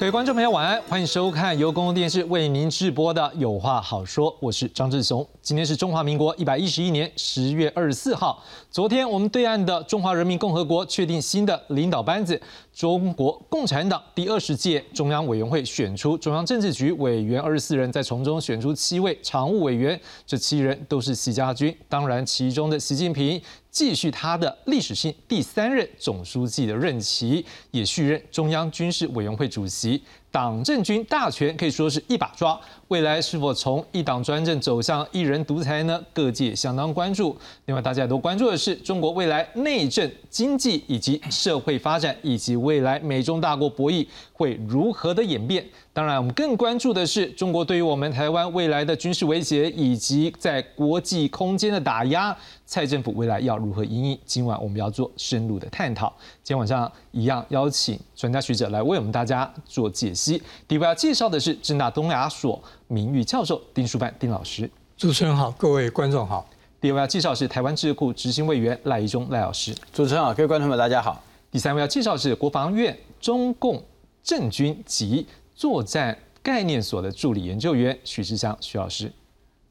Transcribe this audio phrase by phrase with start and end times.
[0.00, 5.28] 各位观众朋友，晚安，欢迎收看由公共电视为您直播的《有话好说》，我是张志雄。
[5.42, 8.44] 今天是中华民国一百一十一年十月二十四号。
[8.70, 12.40] 昨天我们对岸的中华人民共和国确定新的领导班子，
[12.74, 21.74] 中国共产党第二十届中央委员会选出中央政治局委员二十四人，再从中选出七位常务委员，这七人都是习家军。
[21.88, 23.40] 当然，其中的习近平。
[23.70, 30.02] 继续他的历史性第三任总书记的任期，也续任中央军事委员会主席。
[30.32, 32.58] 党政军大权可以说是一把抓，
[32.88, 36.00] 未来是否从一党专政走向一人独裁呢？
[36.12, 37.36] 各界相当关注。
[37.66, 45.66] 另外，大家都关注的是中国未来内政、经济以及社会发展，以及未来美中大国博弈会如何的演变。
[45.92, 52.34] 当然，我们更关注的是中国对于我们台湾未来的军事威胁，以及在国际空间的打压。
[52.64, 54.18] 蔡政府未来要如何应应？
[54.24, 56.08] 今晚我们要做深入的探讨。
[56.44, 60.40] 今天晚上一样邀请专家学者来为我们大家做解析。
[60.68, 64.70] 第一位要介绍的是正大东亚所名誉教授丁书范丁老师。
[64.96, 66.48] 主持人好，各位观众好。
[66.80, 69.74] 第二位要介绍是台湾智库执行委员赖宜中赖老师。
[69.92, 71.20] 主持人好，各位观众们大家好。
[71.50, 73.82] 第三位要介绍是国防院中共
[74.22, 75.26] 政军及
[75.60, 79.12] 作战概念所的助理研究员许志祥许老师。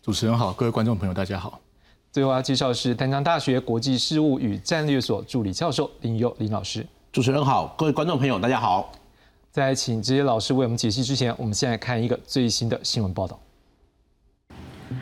[0.03, 1.59] 主持人好，各位观众朋友大家好。
[2.11, 6.85] 最后要介绍是丹江大学国际事务与战略所助理教授林佑林老师。
[7.11, 8.91] 主持人好，各位观众朋友大家好。
[9.49, 13.39] 在请这些老师为我们解析之前，我们先来看一个最新的新闻报道。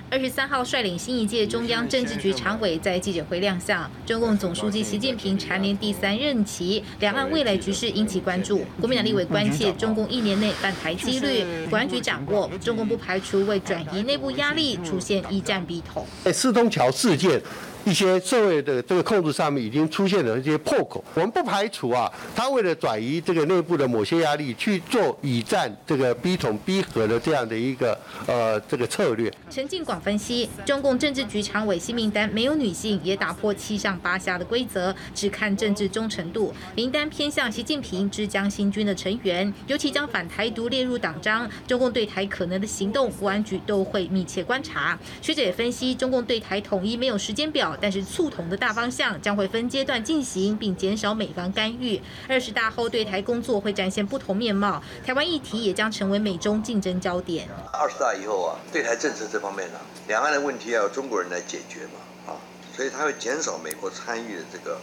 [0.10, 8.64] 二十三号率领新一届中央政治局常委在记者会亮相，中共总书记习近平蝉联第三任期，两岸未来局势引起关注。
[8.80, 16.08] 国民党立委关切中共一年内办台几率，国安局掌握，中共不排除为转移内部压力出现一战必统。
[16.24, 17.42] 在四通桥事件。
[17.88, 29.32] 一些社会的这个控制上面已经出现了一些破口，我们不排除啊，他为了转移这个内部的某些压力去做以战这个逼统逼和的这样的一个呃这个策略。
[29.50, 36.54] 陈进广分析，中共政治局常委新名单没有女性，也打破七上八下的规则，只看政治忠诚度。
[36.76, 45.00] 名单偏向习近平之江新军的成员，尤其将反台独列入党章，中共对台可能的行动，国安局都会密切观察。
[45.22, 47.77] 学者也分析，中共对台统一没有时间表。
[47.80, 52.02] 但是促同的大方向将会分阶段进行，并减少美方干预。
[52.28, 57.48] 二十大后对台工作会展现不同面貌，台湾议题也将成为美中竞争焦点。
[57.72, 62.36] 二十大以后啊，对台政策这方面呢，两岸的问题要由中国人来解决嘛，啊，
[62.76, 64.80] 所以他会减少美国参与的这个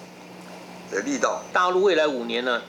[0.91, 1.43] 的力道。
[1.53, 2.63] 大陆未来五年呢，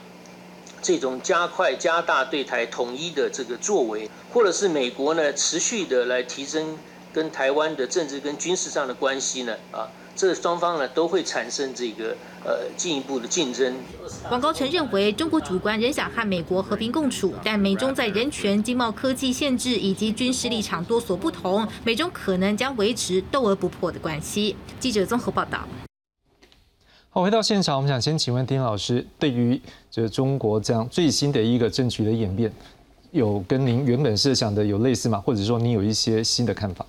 [0.82, 6.76] 这种加快加大对台统一的这个作为，或者是美国呢持续的来提升
[7.12, 9.86] 跟台湾的政治跟军事上的关系呢，啊。
[10.16, 13.74] 这双方呢都会产生这个呃进一步的竞争。
[14.30, 24.56] 王高成认为，中国主观仍想和美国和平共处，但美中在人权、经贸、科技限制以及军事立场多所不同，美中可能将维持斗而不破的关系。
[24.80, 25.68] 记者综合报道。
[27.10, 29.60] 好，回到现场，我们想先请问丁老师，对于
[29.90, 32.52] 这中国这样最新的一个政局的演变，
[33.10, 35.18] 有跟您原本设想的有类似吗？
[35.18, 36.84] 或者说您有一些新的看法？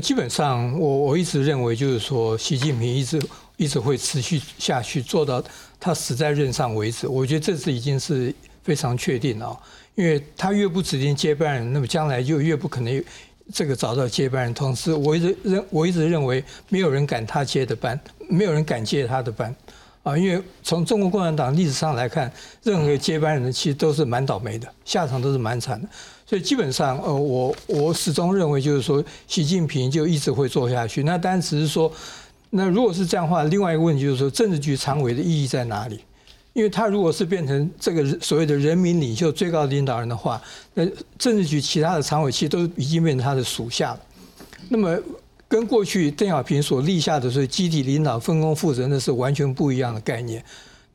[0.00, 3.20] 基本上我我一直认为，就是说，习近平一直
[3.56, 5.42] 一直会持续下去，做到
[5.78, 7.06] 他死在任上为止。
[7.06, 9.58] 我觉得这次已经是非常确定了，
[9.94, 13.04] 因为他越不指定接班人，那么将来就越不可能
[13.52, 14.54] 这个找到接班人。
[14.54, 19.54] 同时，我一直认我一直认为，没有人敢他接的班，没有人敢接他的班
[20.02, 22.30] 啊，因为从中国共产党历史上来看，
[22.62, 25.88] 任何接班人其实都是蛮倒霉的，下场都是蛮惨的。
[26.26, 31.04] 所以基本上，呃，我我始终认为，就是说，习近平就一直会做下去。
[31.04, 31.90] 那当然只是说，
[32.50, 36.00] 那如果是这样的话，另外一个问题就是说，政治局常委的意义在哪里？
[36.52, 40.42] 因为他如果是变成这个所谓的人民领袖、最高领导人的话，
[40.74, 40.84] 那
[41.18, 44.00] 政治局其他的常委其实都已经变成他的属下了。
[44.70, 44.98] 那么，
[45.46, 50.42] 跟过去邓小平所立下的所谓集体领导、分工负责，那是完全不一样的概念。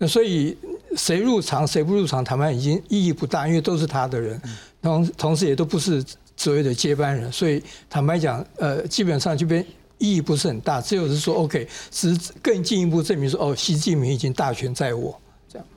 [0.01, 0.57] 那所以，
[0.97, 4.41] 谁入场谁不入场，谈判已经意义不大，因为都是他的人。
[4.81, 6.03] 同同时也都不是
[6.35, 9.63] 所谓的接班人，所以坦白讲，呃，基本上这边
[9.99, 10.81] 意义不是很大。
[10.81, 15.15] 只有是说，OK，是更进一步证明说，哦，习近平已经大权在握。
[15.47, 15.67] 这样，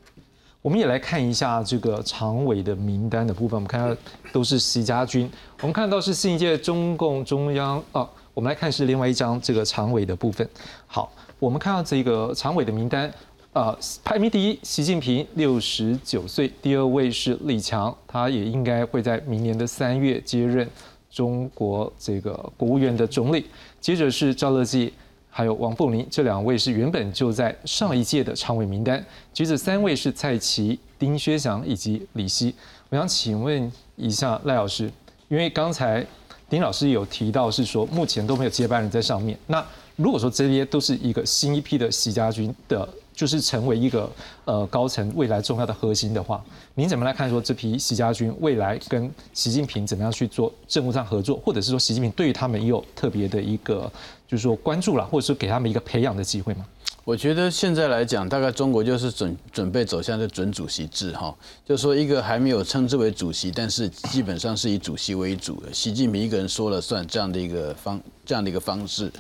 [0.62, 3.58] 我们也来看一下这个常委的名单的部分。
[3.58, 3.94] 我们看到
[4.32, 5.30] 都是习家军。
[5.60, 8.08] 我们看到是新一届中共中央哦。
[8.32, 10.48] 我们来看是另外一张这个常委的部分。
[10.86, 13.12] 好，我们看到这个常委的名单。
[13.54, 20.68] 呃，排名第一，习近平六十九岁；第二位是李强，他也应该会在明年的三月接任
[21.08, 23.46] 中国这个国务院的总理。
[23.80, 24.92] 接着是赵乐际，
[25.30, 29.00] 还有王凤林，这两位是原本就在上一届的常委名单。
[29.32, 32.52] 接着三位是蔡奇、丁薛祥以及李希。
[32.88, 34.90] 我想请问一下赖老师，
[35.28, 36.04] 因为刚才
[36.50, 39.64] 丁老师有提到是说目前都没有接班人在上面，那
[39.94, 42.88] 如果说这些都是一个新一批的习家军的。
[43.14, 44.10] 就是成为一个
[44.44, 46.44] 呃高层未来重要的核心的话，
[46.74, 53.90] 您怎么来看说这批习家军未来跟习近平怎么样去做政务上合作，或者是说习近平对于他们也有特别的一个
[54.26, 56.66] 就是说关注了，或者说给他们一个培养的机会吗？
[57.04, 61.34] 我觉得现在来讲，大概中国就是准准备走向这准主席制哈，
[61.64, 69.12] 就是说一个还没有称之为主席，但是基本上是以主席为主的，习近平一个人说了算这样的一个方这样的一个方式。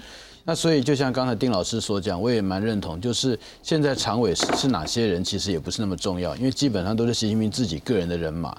[0.46, 8.54] 那所以就像刚才丁老师所讲，我也蛮认同，就是现在常委是哪些人，其实也不是那么重要，因为基本上都是习近平自己个人的人马。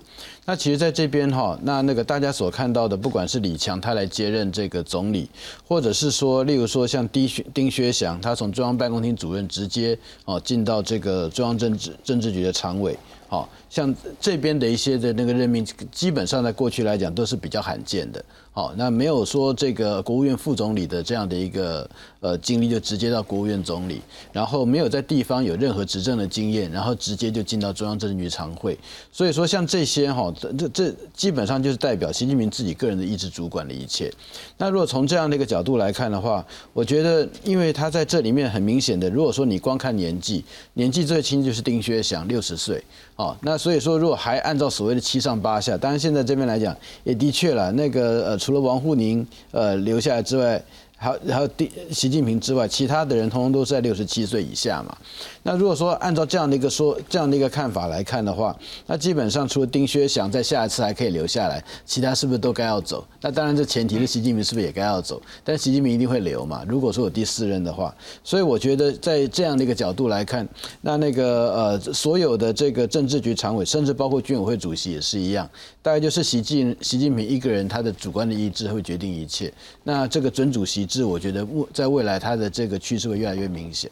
[0.46, 5.30] 那其实在这边哈，那那个大家所看到的，不管是李强他来接任这个总理，
[5.68, 12.98] 或者是说，例如说像丁薛丁薛祥，他从中央办公厅主任直接哦进到这个中央政治政治局的常委。
[13.28, 18.24] 好像这边的一些的那个任命，基本上在过去来讲都是比较罕见的。
[18.54, 21.86] 好，那没有说这个国务院副总理的这样的一个
[22.22, 24.00] 呃经历，就直接到国务院总理，
[24.32, 28.80] 然后没有在地方有任何执政的经验，然后直接就进到中央政治局常会。
[29.12, 34.10] 所以说像这些哈，这这基本上就是代表习近平自己个人的意志主管的一切。
[34.58, 40.46] 那如果从这样的一个角度来看的话，我觉得因为他在这里面很明显的，如果说你光看年纪，
[40.76, 42.82] 年纪最轻就是丁薛祥，六十岁。
[43.18, 50.64] 哦，那所以说，如果还按照所谓的七上八下，当然现在这边来讲，也的确了，那个呃，除了王沪宁呃留下来之外。
[50.98, 54.96] 还有还有第习近平之外，其他的人通通都是在六十七岁以下嘛。
[55.44, 58.58] 那如果说按照这样的一个说这样的一个看法来看的话，
[58.88, 63.06] 那基本上除了丁薛祥在下一次还可以留下来，其他是不是都该要走？
[63.22, 65.22] 那当然这前提是习近平是不是也该要走？
[65.44, 66.64] 但习近平一定会留嘛。
[66.68, 67.94] 如果说有第四任的话，
[68.24, 70.48] 所以我觉得在这样的一个角度来看，
[70.82, 75.48] 那那个呃所有的这个政治局常委，甚至包括军委会主席也是一样，
[75.82, 79.54] 大概就是习近习近平一个人他的主观的意志会决定一切。
[79.84, 80.85] 那这个准主席。
[80.88, 83.90] 是，我觉得未在未来，它的这个趋势会越来越明显。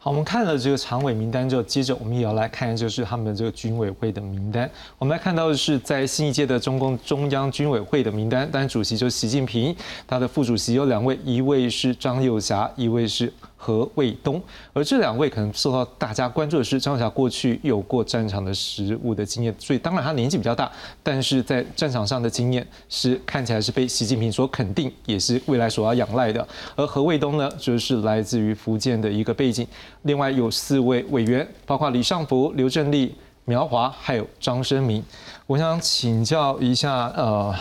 [0.00, 4.70] 好，我们看了这个常委名单之后，接着我们也要来看，就是他们的这个军委会的名单。
[4.96, 9.74] 我们来看到的是，在新一届的中共中央军委会的名单，当然主席就是习近平，
[10.06, 13.32] 他的副主席有两位，一位是张又侠，一位是。
[13.60, 14.40] 何卫东，
[14.72, 20.70] 而这两位可能受到大家关注的是张小霞过去有过战场的实务的经验，所以当然他年纪比较大，
[21.02, 26.46] 但是在战场上的经验是看起来是被习近平所肯定，也是未来所要仰赖的。
[26.76, 29.66] 而何卫东呢，就是来自于福建的一个背景。
[30.02, 33.12] 另外有四位委员，包括李尚福、刘振立、
[33.44, 35.02] 苗华，还有张生明。
[35.48, 37.52] 我想请教一下，呃，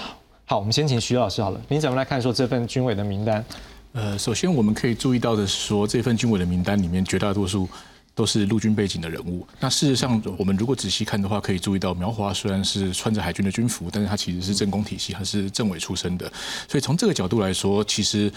[0.46, 3.44] 好，我们先请徐老师好了，您怎么来看说这份军委的名单？
[3.98, 7.68] 呃，首先我们可以注意到的是说，这份军委的名单里面绝大多数
[8.14, 9.44] 都是陆军背景的人物。
[9.60, 16.32] 那事实上，我们如果仔细看的话，可以注意到苗华虽然是穿着海军的军服，但是他其实是政工体系，他是政委出身的。
[16.68, 18.32] 所以从这个角度来说，其实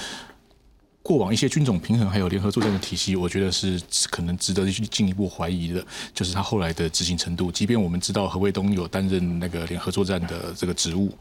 [1.02, 3.78] 过往一些军种平衡还有联合作战的体系，我觉得是
[4.08, 7.52] 可能值得去进一步怀疑的，就是他后来的执行程度。
[7.52, 11.14] 即便我们知道何卫东有担任那个联合作战的这个职务，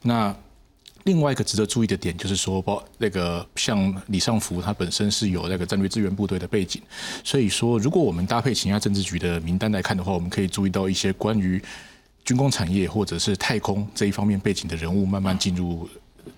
[0.00, 0.34] 那。
[1.04, 6.80] 另外一个值得注意的点就是说，包那个像李尚福，他本身是有那个战略支援部队的背景，
[7.24, 11.60] 所以说如果我们搭配其他政治局的名单来看的话，我们可以注意到一些关于
[12.24, 15.88] 军工产业或者是太空这一方面背景的人物慢慢进入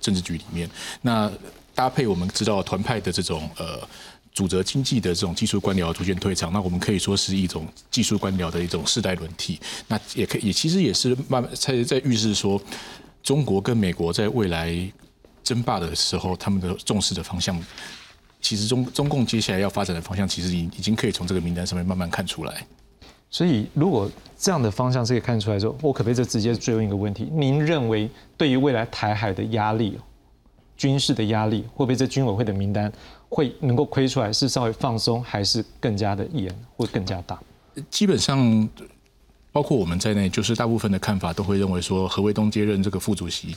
[0.00, 0.68] 政治局里面。
[1.02, 1.30] 那
[1.74, 3.86] 搭配我们知道团派的这种呃
[4.32, 9.60] 主责经济的这种技术官僚逐渐退场，那我们可以说是一种技术官僚的一种世代轮替。
[9.88, 12.58] 那也可以也其实也是慢慢在在预示说。
[13.24, 14.76] 中国跟美国在未来
[15.42, 17.58] 争霸的时候，他们的重视的方向，
[18.42, 22.66] 其实中中共接下来要发展的方向，其实已已经可以从这个名单上面慢慢看出来。
[23.30, 29.98] 所以，如果这样的方向是可以看出来之后，我可不可以就直接追问一个问题：您认为对于未来台海的压力、
[30.76, 32.92] 军事的压力，会不会这军委会的名单
[33.30, 37.40] 会能够窥出来是稍微放松，还是更加的严，或更加大？
[37.90, 38.68] 基本上。
[39.54, 43.54] 包括我们在内，就是大部分的看法都会认为说，何卫东接任这个副主席，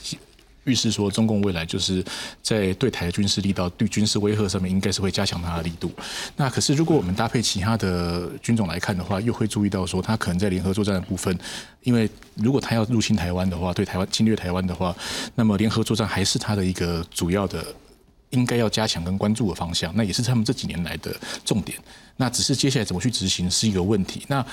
[0.66, 2.06] 预示说中共未来就是
[2.44, 5.92] 在对台军事力道、对军事威慑上面，应该是会加强它的力度。
[6.36, 11.36] 那可是如果我们搭配其他的军种来看的话，又会注意到说，他可能在联合作战的部分，
[11.82, 14.96] 因为如果他要入侵台湾的话，对台湾侵略台湾的话，
[15.34, 17.66] 那么联合作战还是他的一个主要的
[18.30, 19.92] 应该要加强跟关注的方向。
[19.96, 21.76] 那也是他们这几年来的重点。
[22.18, 24.24] 那只是接下来怎么去执行是一个问题。
[24.28, 24.46] 那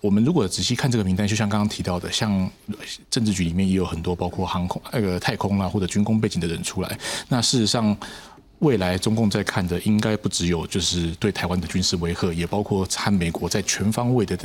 [0.00, 2.50] 我们如果仔细看这个名单，就像刚刚提到的，像
[3.08, 6.98] 政治局里面也有很多包括航空、那个太空啊或者军工背景的人出来。
[7.28, 7.96] 那事实上，
[8.58, 14.36] 未来中共在看的应该不只有就是对台湾的军事威吓，也包括和美国在全方位的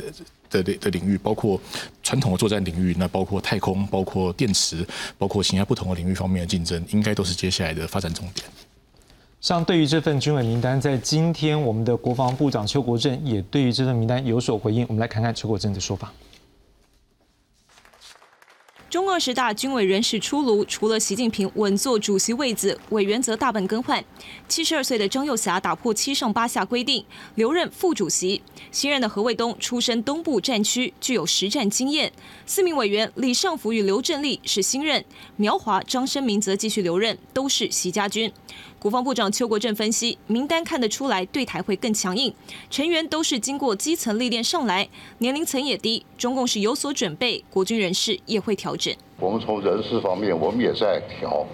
[0.48, 1.60] 的的的领域，包括
[2.02, 4.86] 传统的作战领域，那包括太空、包括电池、
[5.18, 8.46] 包括其他不同的领域方面的竞争，应该都是接下来的发展重点。
[9.46, 14.84] 像对于这份军委名单，在今天我们的国防部长邱国正也对于这份名单有所回应。
[14.88, 16.12] 我们来看看邱国正的说法。
[18.90, 24.02] 中二十大军委人事出炉，除了习近平稳坐主席位子，委员则大半更换。
[24.48, 27.04] 七十二岁的张又侠打破七上八下规定，
[27.36, 28.42] 留任副主席。
[28.72, 32.10] 新任的何卫东出身东部战区，具有实战经验。
[32.46, 35.04] 四名委员李尚福与刘振立是新任，
[35.36, 38.32] 苗华、张生明则继续留任，都是习家军。
[38.86, 42.32] 国防部长邱国正分析，名单看得出来对台会更强硬，
[42.70, 44.88] 成员都是经过基层历练上来，
[45.18, 48.94] 年龄层也低，中共是有所准备，国军人士也会调整。
[49.18, 51.44] 我们从人事方面，我们也在调，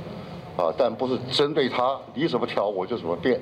[0.58, 3.40] 啊，但不是针对他，你怎么调我就怎么变。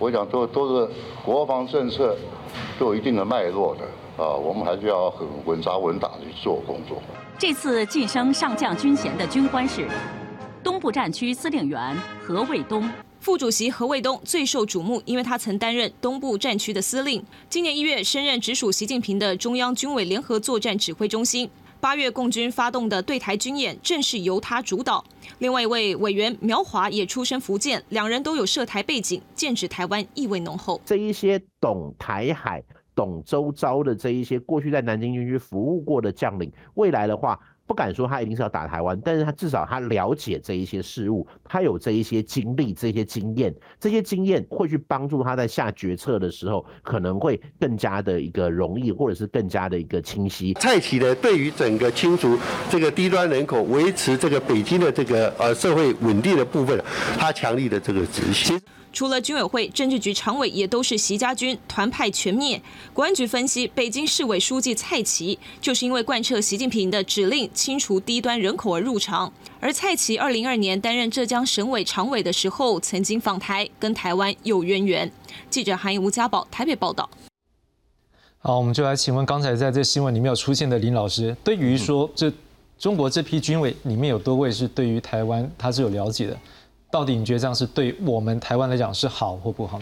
[0.00, 0.92] 我想都都是
[1.24, 2.16] 国防政策
[2.80, 7.00] 都有一定的脉络的，啊，我们还是要很稳扎稳打的去做工作。
[7.38, 9.86] 这次晋升上将军衔的军官是。
[10.64, 12.88] 东部战区司令员何卫东，
[13.20, 17.22] 副主席何卫东最受瞩目，因为他曾担任东部战区的司令。
[17.50, 21.48] 今年一月升任直属习近平的中央军委联合作战指挥中心。
[21.80, 25.04] 八月共军发动的对台军演正是由他主导。
[25.36, 30.80] 另外一位委员苗华也出身福建，两人都有涉台背景，剑指台湾意味浓厚。
[30.86, 37.38] 这一些懂台海、懂周遭的这一些过去在南京军区服务过的将领，未来的话。
[37.66, 50.52] 不敢说他一定是要打台湾，但是他至少他了解这一些事物，他有这一些经历、这些经验，这些经验会去帮助他在下决策的时候，可能会更加的一个容易，或者是更加的一个清晰。
[50.54, 52.38] 蔡奇呢，对于整个清除
[52.70, 56.78] 这个低端人口、维持这个北京的这个呃社会稳定的部分，
[57.18, 58.60] 他强力的这个执行。
[58.94, 62.62] 除了军委会、政治局常委也都是习家军，团派全灭。
[62.92, 69.32] 国安局分析，北京市委书记蔡奇就是因为贯彻习近平的指令，清除低端人口而入场。
[69.58, 75.10] 而蔡奇二零二年担任浙江省委常委的时候，曾经访台，跟台湾有渊源。
[75.50, 77.10] 记者韩义吴家宝台北报道。
[78.38, 82.32] 好，我们就来请问，刚才在这新闻里面有出现的林老师，对于说这
[82.78, 86.38] 中国这批军委里面有多位是对于台湾他是有了解的？
[86.94, 89.80] 到底你觉得这样是对我们台湾来讲是好或不好？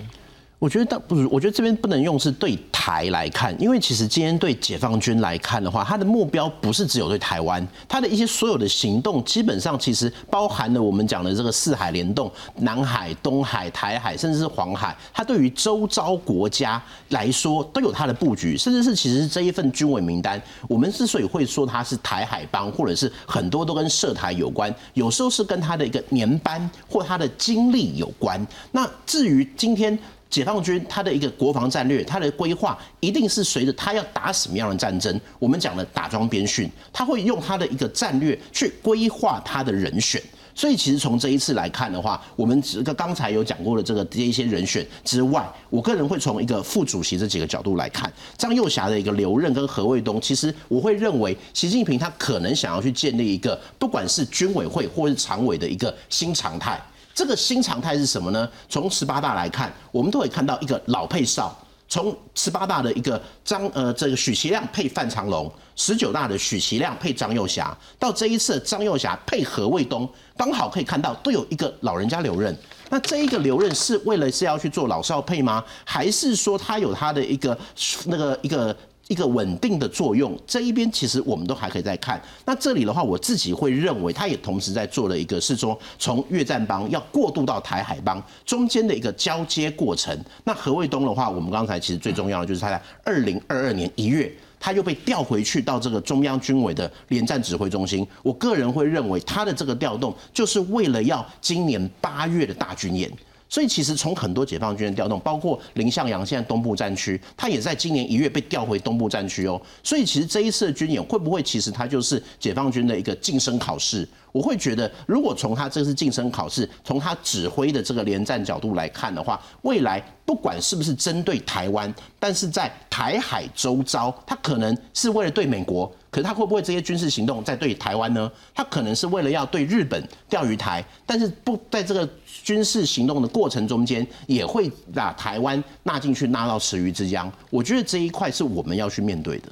[0.62, 28.47] 我觉得倒不如，我觉得这边不能用是对台来看，因为其实今天对解放军来看的话，他的目标不是只有对台湾，他的一些所有的行动基本上其实包含了我们讲的这个四海联动，南海、东海、台海，甚至是黄海，他对于周遭国家来说都有他的布局，甚至是其实这一份军委名单，我们之所以会说他是台海帮，或者是很多都跟涉台有关，有时候是跟他的一个年班或他的经历有关。
[28.71, 29.99] 那至于今天。
[30.32, 35.20] 解放军他的一个国防战略，他的规划一定是随着他要打什么样的战争。
[35.38, 40.20] 我们讲的打桩边训，他会用他的一个战略去规划他的人选。
[40.54, 56.80] 所以其实从这一次来看的话，我们只个刚才有讲过的这个这一些人选之外，我个人会从一个副主席这几个角度来看，张幼霞的一个留任跟何卫东，其实我会认为习近平他可能想要去建立一个不管是军委会或是常委的一个新常态。
[57.14, 58.49] 这个新常态是什么呢？
[58.69, 61.57] 从十八大来看，我们都会看到一个老配少。
[61.88, 72.57] 从十八大的一个张呃这个许其亮配范长龙，十九大的许其亮配张幼霞，到这一次张幼霞配何卫东，刚好可以看到都有一个老人家留任。
[72.88, 75.62] 那这一个留任是为了是要去做老少配吗？
[75.85, 77.59] 还是说他有他的一个
[78.07, 78.75] 那个一个？
[79.12, 82.19] 一个稳定的作用，这一边其实我们都还可以再看。
[82.47, 90.19] 那这里的话，我自己会认为，他也同时在做了一个，是说从越战帮要过渡到台海帮中间的一个交接过程。
[90.45, 98.07] 那何卫东的话，我们刚才其实最重要的就是他在二零二二年一月，他又被调回去到这个中央军委的联战指挥中心。
[98.23, 103.11] 我个人会认为，他的这个调动就是为了要今年八月的大军演。
[103.52, 109.61] 所以其实从很多解放军的调动，包括林向阳现在东部战区，他也在今年一月被调回东部战区哦。
[109.82, 114.09] 所以其实这一次的军演会不会，其实它就是解放军的一个晋升考试？
[114.32, 128.32] 我会觉得，如果从他这次晋升考试，从他指挥的这个连战角度来看的话，未来不管是不是针对台湾，但是在台海周遭，他可能是为了对美国，可是他会不会这些军事行动在对台湾呢？
[128.54, 132.09] 他可能是为了要对日本钓鱼台，但是不在这个
[132.42, 137.30] 军事行动的过程中间，也会把台湾纳进去，纳到池鱼之江。
[137.50, 139.49] 我觉得这一块是我们要去面对的。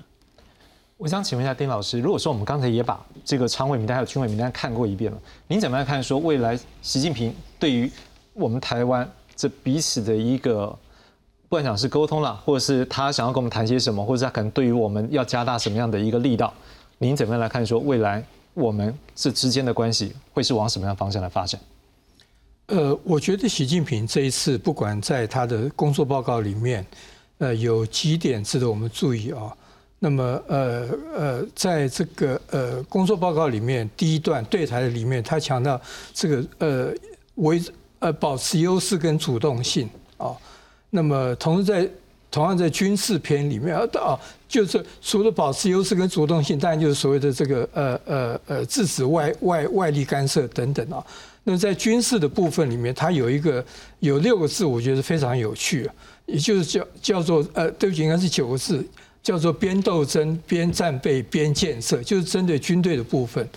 [0.96, 5.18] 我想请问一下丁老师，如果说我们刚才也把这个常委名单还有军委名单看过一遍了，
[5.48, 6.02] 您怎么样看？
[6.02, 7.90] 说未来习近平对于
[8.34, 10.66] 我们台湾这彼此的一个，
[11.48, 16.52] 不管讲是沟通了，或者是他想要跟我们谈些什么，或者他可能对于我们要加大什么样的一个力道，
[16.98, 17.64] 您怎么样来看？
[17.64, 21.58] 说未来我们这之间的关系会是往什么样方向来发展？
[22.70, 26.86] 呃，我觉得习近平这一次不管在他的工作报告里面，
[27.38, 29.52] 呃，有几点值得我们注意啊。
[29.98, 35.78] 那么，呃呃，在这个呃工作报告里面，第一段对台的里面，他强调
[36.14, 36.94] 这个呃
[37.34, 37.60] 维
[37.98, 40.34] 呃保持优势跟主动性啊。
[40.90, 41.90] 那么，同时在
[42.30, 44.18] 同样在军事篇里面啊，
[44.48, 51.04] 就是除了保持优势跟主动性，当然就是所谓的这个呃呃呃制止外外外力干涉等等啊。
[51.42, 53.64] 那在军事的部分里面，它有一个
[54.00, 55.88] 有六个字，我觉得非常有趣，
[56.26, 58.84] 也就是叫叫做呃，对不起，应该是九个字，
[59.22, 63.48] 叫做边斗争边战备边建设，就是针对军队的部分。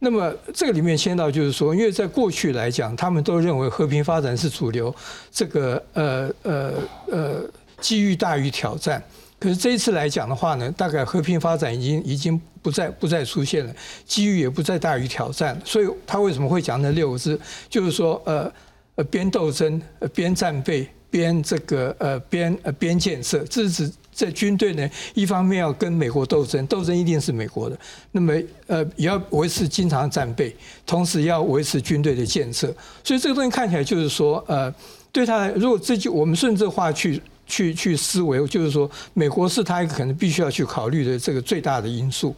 [0.00, 4.92] 那么这个里面牵到就是说，因为在过去来讲，他们都认为和平发展是主流，
[5.30, 6.72] 这个呃呃
[7.12, 7.42] 呃
[7.80, 9.02] 机遇大于挑战。
[9.38, 15.58] 可是这一次来讲的话呢，大概和平发展已经已经不再不再出现了，机遇也不再大于挑战。
[15.64, 17.40] 所以他为什么会讲那六个字？
[17.70, 18.52] 就是说，呃
[18.96, 19.80] 呃，边斗争、
[20.12, 27.78] 边战备、边这个呃边呃边建设，这是指在军队呢，一方面要跟美国斗争，斗争一定是美国的，
[28.12, 28.34] 那么
[28.66, 32.66] 呃也要维持经常战备，同时要维持军队的建设。
[33.02, 34.70] 所以这个东西看起来就是说，呃，
[35.10, 37.18] 对他来，如果这句我们顺这话去。
[37.50, 42.34] 去去思维，就是说，美国是他一个可能必须要去考虑的这个最大的因素，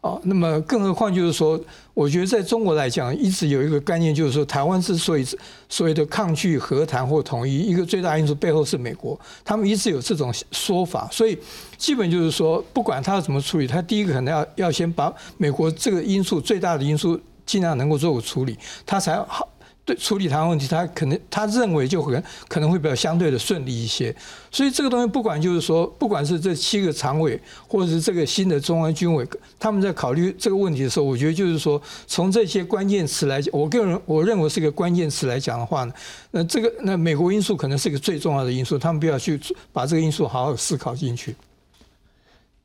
[0.00, 1.60] 哦，那么更何况就是说，
[1.92, 5.24] 我觉得在中国来讲，一直有一个概念，就是说，台湾之所以
[5.68, 11.38] 所谓的抗拒和谈或统一，一个最大因素背后是美国，他们一直有这种说法，所以
[11.76, 19.48] 基本就是说，不管他要怎么处理，他第一个可能要要先把美国这个因素最大的因素尽量能够做个处理，他才好。
[19.84, 24.14] 对处理台湾问题，他可能他认为就可可能会比较相对的顺利一些，
[24.50, 29.26] 所以这个东西不管就是说，不管是这七个常委，或者是这个新的中央军委，
[29.58, 35.92] 他们在考虑这个问题的时候，我觉得就是说，从这些关键词来讲，我个人我认为是一个关键词来讲的话呢，
[36.30, 39.38] 那这个那美国因素可能是一个最重要的因素，他们必要去
[39.70, 41.36] 把这个因素好好思考进去。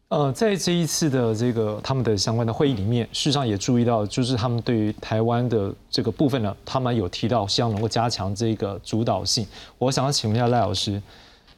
[0.09, 9.45] 呃，在这一次的这个他们的相关的会议里面，事实上也注意到，就是他们对于台湾的这个部分呢，他们有提到希望能够加强这个主导性。
[9.77, 10.99] 我想要请问一下赖老师，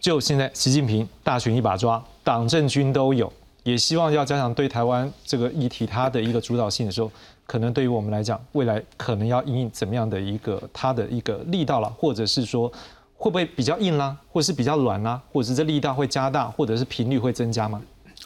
[0.02, 3.32] 就现在习近平大权一把抓，党政军都有，
[3.64, 7.10] 也希望要加强对台湾这个议题它的一个主导性的时候，
[7.46, 12.70] 可能对于我们来讲，未来可能要应怎么样的一个它的一个力道了，或者是说
[13.16, 17.82] 会不会比较硬啦，或者是比较软啦，或者是这力道会加大，或者是频率会增加吗？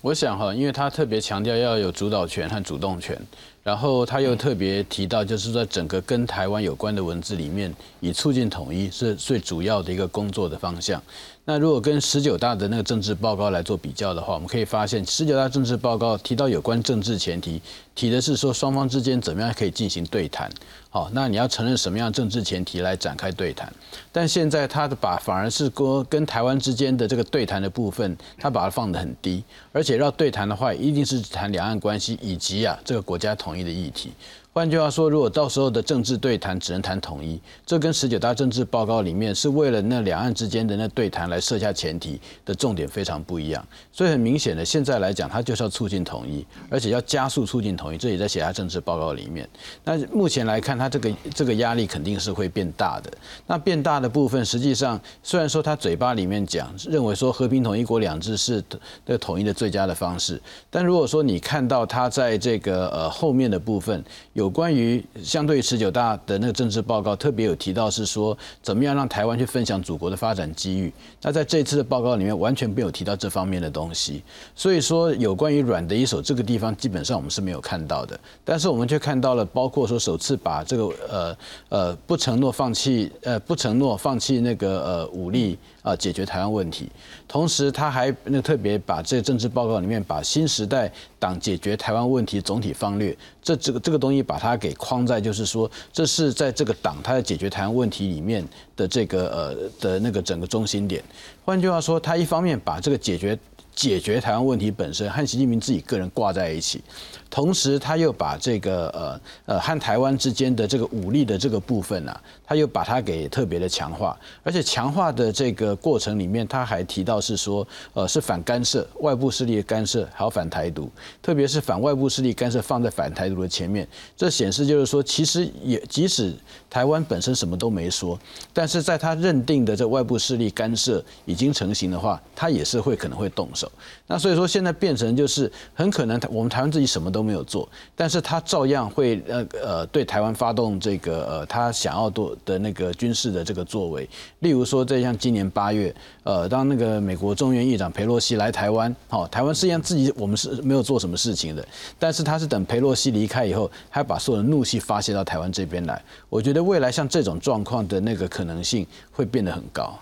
[0.06, 3.20] 我想哈，因为他特别强调要有主导权和主动权，
[3.64, 11.02] 然后他又特别提到，就是在整个跟台湾有关的文字里面，以促进统一是最主要的一个工作的方向。
[11.48, 17.62] 那如果跟十九大的那个政治报告来做比较的话，我们可以发现，十九大政治报告提到有关政治前提，
[17.94, 20.52] 提的是说双方之间怎么样可以进行对谈。
[20.90, 23.72] 好，那你要承认什么样政治前提来展开对谈？
[24.12, 34.12] 但现在他的把反而是跟跟台湾之间的这个对谈的部分，他把它放得很低，而且要对谈的话，一定是谈两岸关系以及啊这个国家统一的议题。
[34.58, 43.62] 换句话说，如果到时候的政治对谈只能谈统一，这跟十九大政治报告里面是为了那两岸之间的那对谈来设下前提的重点非常不一样。
[43.92, 49.46] 所以很明显的，现在来讲，它就是要促进统一，而且要加速促进统一，这也在写下政治报告里面。
[49.84, 53.12] 那目前来看，它这个这个压力肯定是会变大的。
[53.48, 58.64] 那变大的部分，实际上虽然说他嘴巴里面讲认为说和平统一国两制是
[59.06, 64.45] 的统一的最佳的方式，但如果说你看到他在这个呃后面的部分有。
[64.46, 70.94] 有关于相对于十九大的那个政治报告，特别有提到是说，怎么样让台湾去分享祖国的发展机遇。
[71.24, 74.22] 那在这次的报告里面，完全没有提到这方面的东西。
[74.56, 78.20] 所以说，有关于软的一手这个地方，基本上我们是没有看到的。
[78.44, 81.38] 但是我们却看到了，包括说首次把这个呃
[81.70, 86.90] 呃不承诺放弃呃不承诺放弃那个呃武力啊解决台湾问题。
[87.28, 98.46] 同时，他还那特别把这个政治报告里面把新时代党解决台湾问题总体方略这这个这个东西把它给框在，就是说这是在这个党它在解决台湾问题里面
[98.76, 101.04] 的这个呃的那个整个中心点。
[101.46, 103.38] 换句话说，他一方面把这个解决
[103.76, 106.82] 解决台湾问题本身和习近平自己个人挂在一起，
[107.30, 120.90] 同时他又把这个呃呃和台湾之间的这个武力的这个部分啊，他又把它给特别的强化，而且强化的这个过程里面，他还提到是说呃是反干涉外部势力的干涉，还有反台独，
[121.22, 126.34] 特别是反外部势力干涉放在反台独的前面，这显示就是说，其实也即使
[126.70, 128.20] 台湾本身什么都没说，
[128.54, 133.72] 但是在他认定的这外部势力干涉已经成型的话，他也是会可能会动手。
[134.08, 142.10] 那所以说现在变成就是很可能我们台湾自己什么都没有做，但是他照样会呃呃对台湾发动这个呃他想要
[142.44, 144.08] 的那个军事的这个作为，
[144.40, 145.94] 例如说在像今年八月，
[146.24, 151.66] 呃当那个美国众院议长佩洛西来台湾，好台湾实际上自己我们是没有做什么事情的，
[151.98, 159.98] 但是他是等佩洛西离开以后，他把所有的怒气发泄到台湾这边来，我觉得未来像这种状况的那个可能性会变得很高。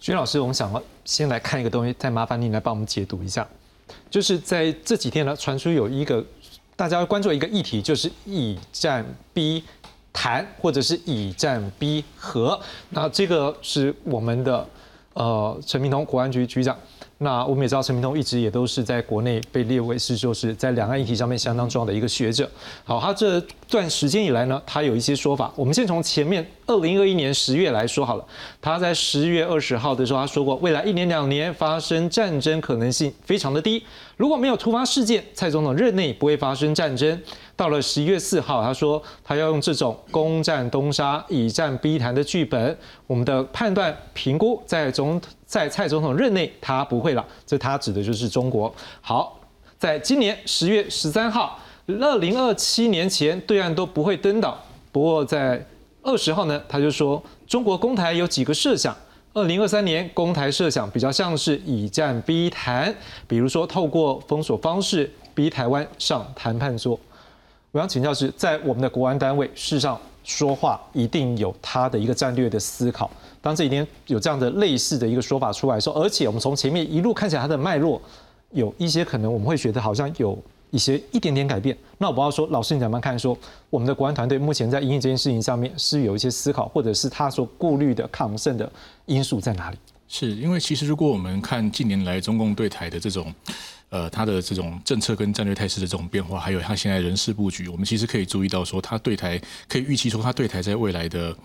[0.00, 3.46] 徐老师，我们想要先来看一个东西，再麻烦您来帮我们解读一下。
[4.08, 6.24] 就是在这几天呢，传出有一个
[6.74, 9.62] 大家关注一个议题，就是以战逼
[10.12, 12.58] 谈，或者是以战逼和。
[12.90, 14.66] 那这个是我们的
[15.14, 16.76] 呃陈明通国安局局长。
[17.22, 22.50] 那我们也知道，陈明通一直也都是在国内被列为是就是在两岸议题上面相当重要的一个学者。
[22.82, 25.52] 好，他这段时间以来呢，他有一些说法。
[25.54, 28.24] 我们先从前面二零二一年十月来说好了。
[28.62, 33.84] 他在十月二十号的时候，他说过，未来一年两年发生战争可能性非常的低。
[34.16, 37.20] 如果没有突发事件，蔡总统任内不会发生战争。
[37.60, 42.74] 到了十一月四号，他说他要用这种攻占东沙、以战逼谈的剧本。
[43.06, 47.22] 我们的判断评估，在总在蔡总统任内，他不会了。
[47.44, 48.74] 这他指的就是中国。
[49.02, 49.38] 好，
[49.76, 54.58] 在今年十月十三号，二零二七年前，对岸都不会登岛。
[54.90, 55.62] 不过在
[56.00, 58.96] 二十号呢，他就说中国攻台有几个设想。
[59.34, 62.94] 二零二三年攻台设想比较像是以战逼谈，
[63.28, 66.98] 比如说透过封锁方式逼台湾上谈判桌。
[67.72, 73.08] 我想请教是，在我们的国安单位，事实上说话一定有他的一个战略的思考。
[73.40, 78.02] 当这几天有这样的类似的一个说法出来的时候，而且我们从前面一路看起来它的脉络，
[78.50, 80.36] 有一些可能我们会觉得好像有
[80.72, 81.76] 一些一点点改变。
[81.98, 83.16] 那我不要说，老师你怎么看？
[83.16, 83.38] 说
[83.70, 88.68] 我们的国安团队目前在应对这件事情上面是有一些思考，或者是他所顾虑的抗胜的
[89.06, 89.78] 因素在哪里？
[90.10, 93.34] 是因为其实如果我们看近年来中共对台的这种。
[93.90, 99.36] 呃，他的这种政策跟战略态势的这种变化，还有他现在人事布局，我们其实可以注意到，说他对台
[99.68, 101.36] 可以预期说，他对台在未来的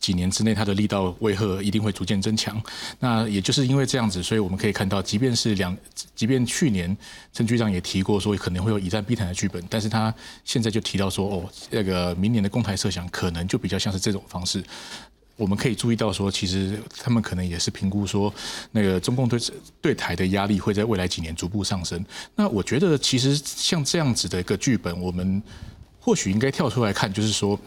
[0.00, 2.60] 几年之内，他的力道威吓一定会逐渐增强。
[2.98, 5.76] 那也就是因为这样子，所以我们可以看到，即便是两，
[6.16, 6.96] 即便去年
[7.32, 10.12] 陈局长也提过说可能会有以战逼谈的剧本，但是他
[10.44, 14.64] 现在就提到说，哦，那个明年的公台设想可能就比较像是这种方式。
[15.36, 18.32] 我们可以注意到说，其实他们可能也是评估说，
[18.70, 19.38] 那个中共对
[19.80, 22.04] 对台的压力会在未来几年逐步上升。
[22.36, 25.42] 那我觉得，其实像这样子的一个剧本，我们
[25.98, 27.58] 或许应该跳出来看，就是说，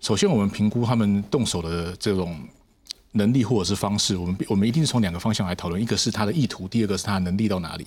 [0.00, 2.38] 首先我们评估他们动手的这种
[3.12, 7.86] 能力或者是方式，我们我们一定是从两个方向来讨论，一个是他的意图，第二个是他的能力到哪里。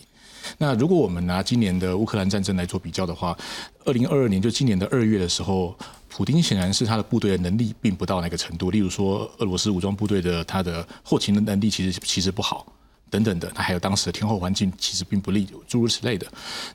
[0.57, 3.37] 那如果我们拿今年的乌克兰战争来做比较的话，
[3.85, 5.73] 二零二二年就今年的二月的时候，
[6.09, 8.69] 普京显然是他的部队的能力并不到那个程度。
[8.69, 12.67] 例如说，俄罗斯武装部队的他的后勤的能力其实其实不好，
[13.09, 13.49] 等等的。
[13.55, 16.27] 他还有当时的天候环境其实并不利，诸如此类的。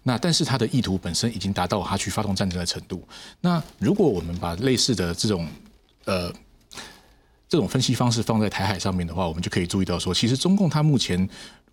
[0.02, 3.06] 那但是他的意图本身已经达到他去发动战争的程度。
[3.42, 5.46] 那如果我们把类似的这种
[6.06, 6.32] 呃
[7.48, 11.28] 这种分析方式放在台海上面的话，我们就可以注意到说，其实中共他目前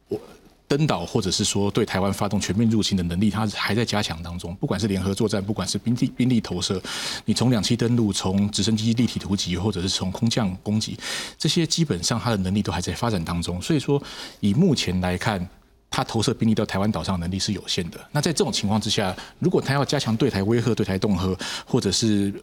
[0.07, 0.19] 我。
[0.67, 4.55] 登岛，或者是说对台湾发动全面入侵的能力，它还在加强当中。
[4.55, 6.81] 不管是联合作战，不管是兵力兵力投射，
[7.25, 10.97] 你从两栖登陆，从直升机立体突击，或者是从空降攻击，
[11.37, 13.61] 这些基本上它的能力都还在发展当中。
[13.61, 14.01] 所以说，
[14.39, 15.47] 以目前来看，
[15.91, 18.03] 它投射兵力到台湾岛上能力是有限的。
[18.11, 22.33] 那在这种情况之下，如果它要加强对台威吓、对台恫吓，或者是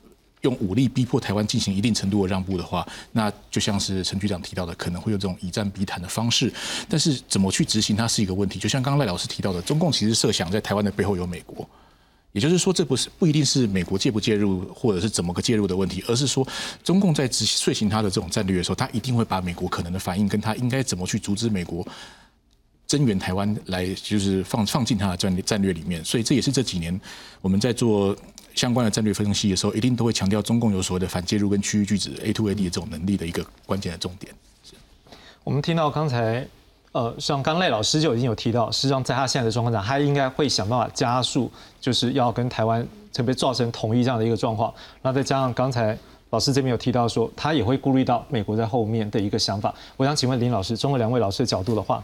[0.43, 6.53] 用武力逼迫台湾进行一定程度的让步的话，那就像是陈局长提到的，可能会有这种以战逼谈的方式。
[6.89, 8.59] 但是怎么去执行，它是一个问题。
[8.59, 11.69] 就像刚刚赖老师提到的，中共其实设想在台湾的背后有美国，
[12.33, 16.47] 也就是说，这不是不一定是美国介不介入，或者是怎么个介入的问题，而是说
[16.83, 21.87] 中共在执行他的这种战略的时候，他一定会把美国可能的反应，跟他应该怎么去阻止美国
[22.89, 26.05] 增援台湾，来就是放放进他的战略战略里面。
[26.05, 27.01] 所以这也是这几年
[27.41, 28.17] 我们在做。
[28.55, 34.33] 相关的战略分析的时候，一定都会强调中共有所谓的反介入跟区域拒止 A to A D 的这种能力的一个关键的重点。
[35.45, 36.47] 我们听到刚才，
[36.93, 44.73] 呃，像刚赖老师就已经有提到，实际上在他现在的状况下，他应该会想办法加速，就是要跟台湾特别造成统一这样的一个状况。
[45.03, 45.99] 那再加上刚才
[46.31, 49.75] 老师这边有提到说，他也会顾虑到美国在后面的一个想法。
[49.97, 52.03] 我想请问林老师，中国两位老师的角度的话，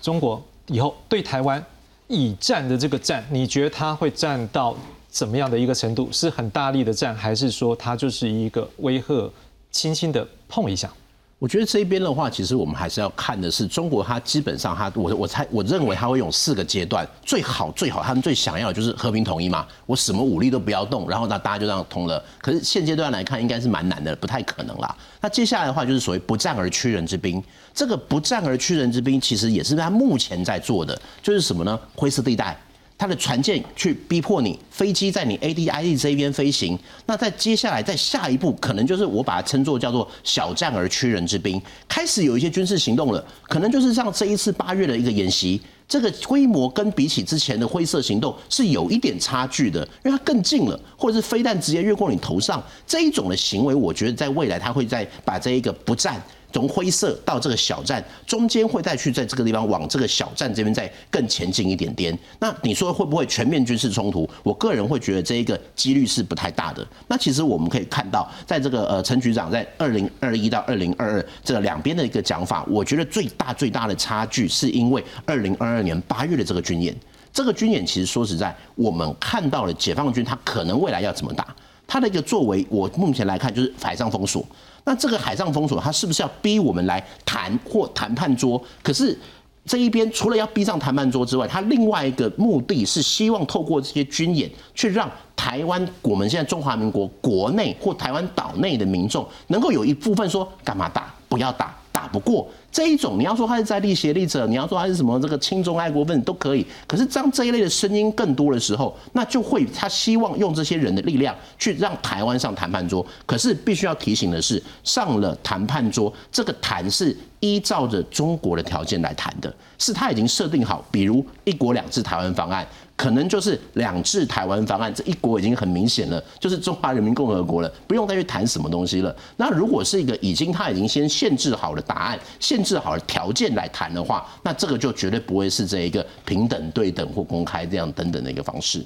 [0.00, 1.62] 中国以后对台湾
[2.08, 4.74] 以战的这个战，你觉得他会战到
[5.14, 6.08] 怎么样的一个程度？
[6.10, 9.30] 是很大力的战，还是说他就是一个威吓，
[9.70, 10.90] 轻轻的碰一下？
[11.38, 22.20] 我觉得这边的话，其实我们还是要看的是中国，它基本上它，我我猜我认为它会用四个阶段，最好最好他们最想要的就是和平统一嘛，我什么武力都不要动，然后那大家就这样通了。
[22.40, 24.96] 可是现阶段来看，应该是蛮难的，不太可能啦。
[25.20, 27.40] 那接下来的话就是所谓不战而屈人之兵，
[27.72, 31.78] 这个不战而屈人之兵，其实也是他目前在做的，就是什么呢？
[31.94, 32.58] 灰色地带。
[32.96, 56.22] 他的船舰去逼迫你，飞机在你 A D I D 这边飞行，那在接下来在下一步，可能就是我把它称作叫做小战而屈人之兵，开始有一些军事行动了，可能就是像这一次八月的一个演习，这个规模跟比起之前的灰色行动是有一点差距的，因为它更近了，或者是飞弹直接越过你头上这一种的行为，我觉得在未来它会在把这一个不战。
[56.54, 62.16] 从灰色到这个小站中间会再去在这个地方往这个小站这边再更前进一点点。
[62.38, 64.30] 那你说会不会全面军事冲突？
[64.44, 66.86] 我个人会觉得这一个几率是不太大的。
[67.08, 76.94] 那其实我们可以看到，在这个呃陈局长在二零二一到二零二二这两边的一个讲法，我觉得最大最大的差距是因为二零二二年八月的这个军演。
[77.32, 81.52] 这个军演其实说实在，我们看到了解放军他可能未来要怎么打，
[81.86, 84.44] 他的一个作为，我目前来看就是海上封锁。
[84.84, 88.62] 那这个海上封锁，它是不是要逼我们来谈或谈判桌？
[88.82, 89.18] 可是
[89.64, 102.44] 这一边除了要逼上谈判桌之外，它另外一个目的是希望透过这些军演，去让台湾我们现在中华民国国内或台湾岛内的民众，能够有一部分说干嘛打，不要打，打不过。
[102.72, 106.66] 这一种，你要说他是在立协力者，你要说他是什么这个亲中爱国分子都可以。
[106.88, 113.06] 可是当这一类的声音更多的时候，那就会他希望用这些人的力量去让台湾上谈判桌。
[113.24, 122.66] 可是必须要提醒的是，上了谈判桌，这个谈是依照着中国的条件来谈的，是他已经设定好，比如一国两制台湾方案。
[122.96, 129.14] 可能就是两制台湾方案，这一国已经很明显了，就是中华人民共和国了，不用再去谈什么东西了。
[129.36, 138.84] 那如果是一个已经他已经先限制好了答案、限制好了条件来谈的话，那这个就绝对不会是这一个平等、对等或公开这样等等的一个方式。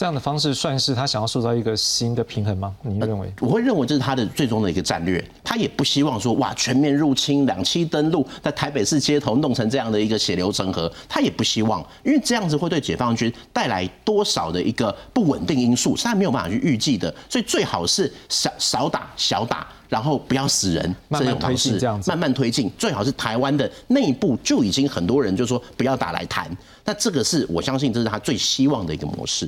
[0.00, 2.74] 这样的方式算是他想要塑造一个新的平衡吗？
[2.80, 3.30] 你认为？
[3.38, 5.22] 我会认为这是他的最终的一个战略。
[5.44, 10.90] 他也不希望说哇全面入侵、两栖登陆，在台北市街头弄成这样的一个血流成河。
[11.06, 17.14] 他也不希望，因为这样子会对解放军带来多少的一个不稳定因素，是他没有办法去预计的。
[17.28, 22.72] 所以最好是少少打、小打，然后不要死人，慢慢推进这样子，慢慢推进。
[22.78, 26.50] 最好是台湾的内部就已经很多人就说不要打来谈。
[26.86, 29.46] 那这个是我相信这是他最希望的一个模式。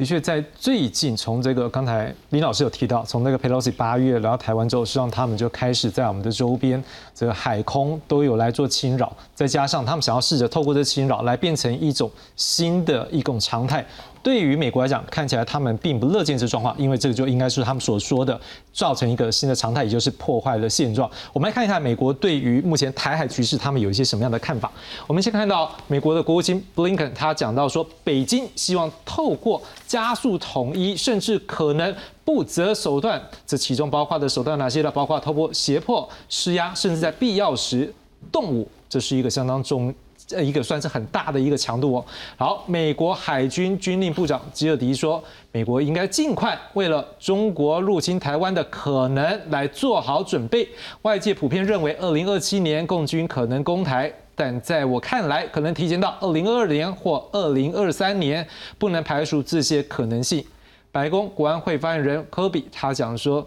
[0.00, 6.82] 的确，在最近，从这个刚才林老师有提到，从那个 Pelosi 八月来到台湾之后，实际上他们就开始在我们的周边，
[7.14, 13.84] 这个海空都有来做侵扰，再加上他们想要试着透过这侵扰来变成一种新的一种常态。
[14.22, 18.38] 对于美国来讲，看起来他们并不乐见这状况，因为这个就应该是他们所说的
[18.72, 21.10] 造成一个新的常态，也就是破坏了现状。
[21.32, 24.70] 我们来看一看美国对于目前台海局势，他们有一些什么样的看法。
[25.06, 34.90] 我们先看到美国的国务卿布林肯，他讲到说，北京希望透过加速统一，甚至可能不择手段，这其中包括的手段哪些呢？
[34.90, 37.90] 包括透过胁迫、施压，甚至在必要时
[38.30, 39.94] 动武，这是一个相当重。
[40.30, 42.06] 这一个算是很大的一个强度哦。
[42.36, 50.68] 好，美国海军军令部长吉尔迪说，美国应该尽快为了中国入侵台湾的可能来做好准备。
[51.02, 58.46] 外界普遍认为，二零二七年共军可能攻台，但在我看来，可能提前到二零二二年或二零二三年，
[58.78, 60.44] 不能排除这些可能性。
[60.92, 63.44] 白宫国安会发言人科比他讲说，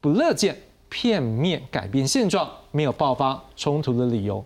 [0.00, 0.56] 不乐见
[0.88, 4.44] 片面改变现状，没有爆发冲突的理由。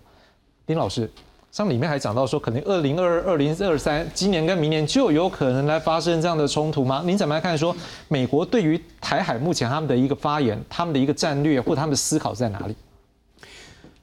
[0.67, 1.11] 丁老师。
[1.53, 7.03] 像里面还讲到说，可能二零二二、二零二三，今年跟明年就有可能来发生这样的冲突吗？
[7.07, 7.57] 您怎么来看？
[7.57, 7.75] 说
[8.09, 12.75] 美国对于台海目前他们的一个发言，他们的一个战略或他们的思考在哪里？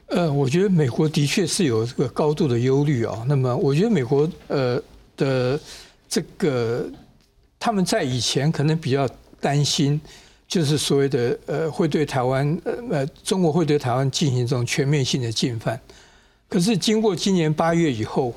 [0.07, 3.23] 呃，我觉得美国的确是有这个高度的忧虑啊。
[3.27, 4.81] 那么，我觉得美国呃
[5.15, 5.59] 的
[6.09, 6.85] 这个
[7.59, 9.07] 他们在以前可能比较
[9.39, 10.01] 担心，
[10.47, 15.79] 就是所谓的呃会对台湾呃呃中国会对台湾进行这种全面性的进犯。
[16.53, 18.31] 可是经过今年八月以后，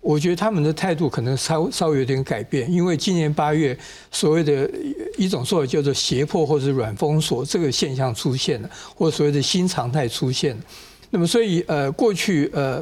[0.00, 3.76] 我觉得他们的态度可能稍稍微有点改变，因为今年八月
[4.12, 4.70] 所谓的
[5.18, 10.62] 一种说法叫做胁迫或者软封锁这个现象出现了，或所谓的新常态出现了。
[11.10, 12.80] 那么所以呃过去呃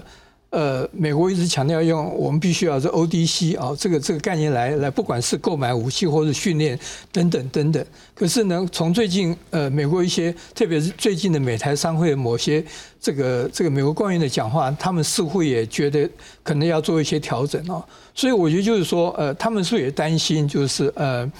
[0.55, 6.79] 呃，美国一直强调用我们必须要是 ODC 啊，这个这个概念来来，不管是购买武器或者训练
[7.11, 7.85] 等等等等。
[8.15, 12.65] 可是呢，从最近呃，美国一些，特别是最近的美台商会某些
[13.01, 16.09] 这个这个美国官员的讲话，他们似乎也觉得
[16.45, 17.85] 可能要做一些调整哦。
[18.15, 21.33] 所以我觉得就是说，呃，他们是也担心，就是呃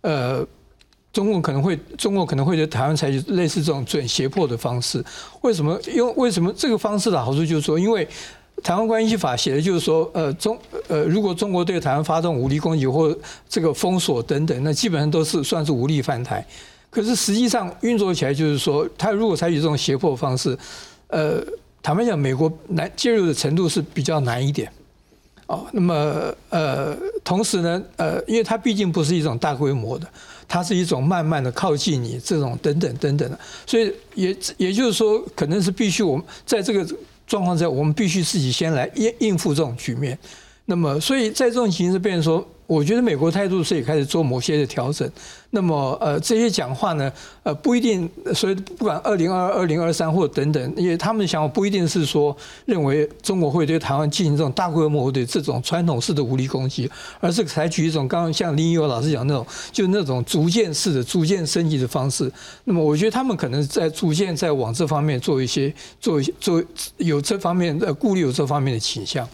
[0.00, 0.46] 呃。
[1.12, 5.04] 中共可能会，中国可能会对台湾采取类似这种准胁迫的方式。
[5.42, 5.78] 为什么？
[5.94, 8.08] 因为为什么这个方式的好处就是说，因为
[8.62, 13.16] 台湾关系法写的就是说，呃，中呃，如果中国对台湾发动武力攻击或
[13.48, 16.46] 这个封锁等等，那基本上都是算是武力犯台。
[16.90, 20.56] 可是实际上运作起来就是说，他如果采取这种胁迫方式，
[21.08, 21.42] 呃，
[21.82, 24.70] 坦白讲，美国难介入的程度是比较难一点。
[25.46, 30.06] 哦，那么呃，同时呢，呃，因为它毕竟不是一种大规模的。
[30.48, 36.86] 它是一种慢慢的靠近你，这种等等等等的，所以也也就是说，可能是必须我们在这个
[37.26, 40.18] 状况下，我们必须自己先来应应付这种局面。
[40.66, 42.46] 那么，所以在这种情势变成说。
[42.72, 45.06] 我觉得美国态度是也开始做某些的调整，
[45.50, 62.32] 那么呃这些讲话呢，呃不一定，所以不管二零二二、二零二三或等等，因为他们的想法不一定是说认为中国会对台湾进行这种大规模的这种传统式的武力攻击，而是采取一种刚刚像林友老师讲那种，就那种逐渐式的、逐渐升级的方式。
[62.64, 66.64] 那么我觉得他们可能在逐渐在往这方面做一些、做一些、做
[66.96, 69.28] 有这方面的顾虑，有这方面的倾向。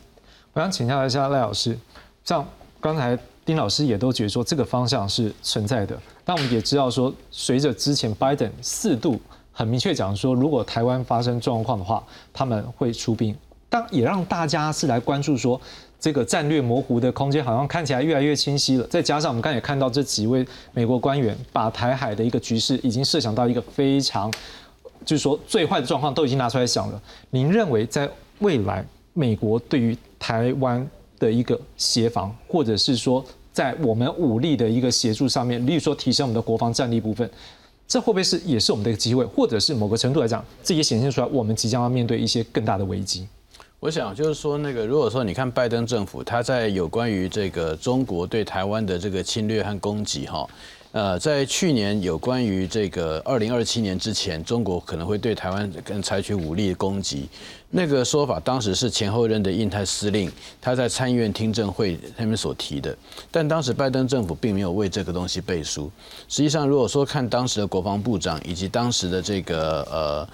[0.54, 1.78] 我想请教一下赖老师，
[2.24, 2.44] 像。
[2.80, 9.20] 刚才丁老师也都觉得说这个方向是存在的，但我们也知道说，随着之前拜登四度
[9.52, 13.34] 很明确讲说，如果台湾发生状况的话，他们会出兵，
[13.68, 15.60] 但也让大家是来关注说，
[15.98, 18.86] 这个战略模糊的空间好像看起来越来越清晰了。
[18.86, 24.30] 再加上我们刚才也看到这几位美国官员把台海的一个局势已经设想到一个非常，
[25.04, 27.02] 就是说最坏的状况都已经拿出来想了。
[27.30, 30.88] 您认为在未来美国对于台湾？
[31.18, 37.28] 的一个协防，或者是说在我们武力的一个协助上面，例如说提升我们的国防战力部分，
[37.86, 43.26] 这会不会是也是我们的一个机会，或者是某个程度来讲，这也显现出来我们即将要面对一些更大的危机？
[43.80, 50.44] 我想就是说，那个如果说你看拜登政府，他在有关于这个中国对台湾的这个侵略和攻击，哈。
[50.98, 57.28] 呃，在去年有关于这个二零二七年之前，中国可能会对台湾跟采取武力攻击，
[57.70, 60.28] 那个说法当时是前后任的印太司令
[60.60, 62.98] 他在参议院听证会他们所提的，
[63.30, 65.88] 但当时拜登政府并没有为这个东西背书。
[66.26, 70.28] 实际上，如果说看当时的国防部长以及当时的这个呃。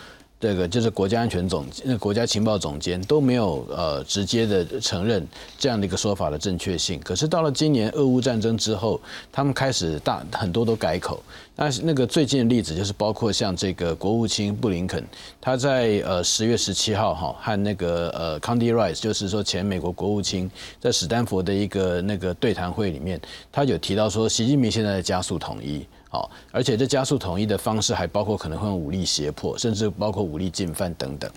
[0.44, 5.26] 这个就是国家安全总，那国家情报总监都没有呃直接的承认
[5.58, 7.00] 这样的一个说法的正确性。
[7.00, 9.00] 可是到了今年俄乌战争之后，
[9.32, 11.22] 他们开始大很多都改口。
[11.56, 15.02] 那那个最近的例子就是包括像这个国务卿布林肯，
[15.40, 23.18] 他在呃十月十七号哈和那个呃康迪瑞斯，就是说前美国国务卿，在史丹佛的一个那个对谈会里面，
[23.50, 25.86] 他有提到说，习近平现在在加速统一。
[26.14, 31.28] 好，而且这加速统一的方式还包括可能会用武力胁迫，甚至包括武力进犯等等。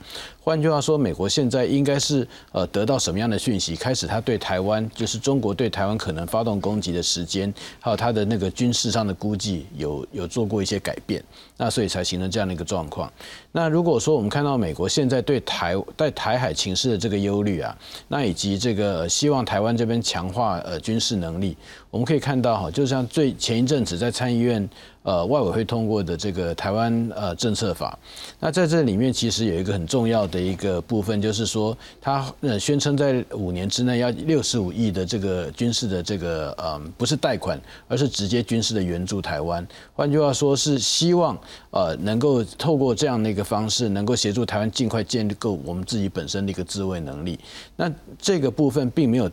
[0.47, 11.21] 换句话说，美国现在应该是呃得到什么样的讯息，开始他对台湾，就是中国对台湾可能发动攻击的时间，还有他的那个军事上的估计，有有做过一些改变，
[11.57, 13.11] 那所以才形成这样的一个状况。
[13.51, 21.57] 那如果说我们看到美国现在对台在台海情势的这个忧虑啊，那以及这个希望台湾这边强化呃军事能力。
[21.89, 24.69] 我们可以看到哈，就像最前一阵子在参议院
[25.07, 27.97] 呃外委会通过的这个台湾呃政策法，
[28.41, 39.65] 那在这里面其实有一个很重要的一个部分，就是说他呃宣称在五年之内要六十五亿的这个军事的这个呃不是贷款，而是直接军事的援助台湾。
[39.95, 41.39] 换句话说，是希望
[41.71, 47.39] 呃能够透过这样的一个方式，能够协助台湾尽快建构我们自己本身的一个自卫能力。
[47.77, 47.89] 那
[48.19, 49.31] 这个部分并没有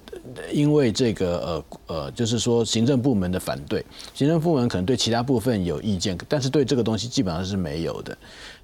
[0.53, 2.45] 因为这个呃呃就是说。
[2.45, 3.83] 说行政部门的反对，
[4.13, 8.17] 行政部门可能对其他部分有意见，但是对这个东西基本上是没有的。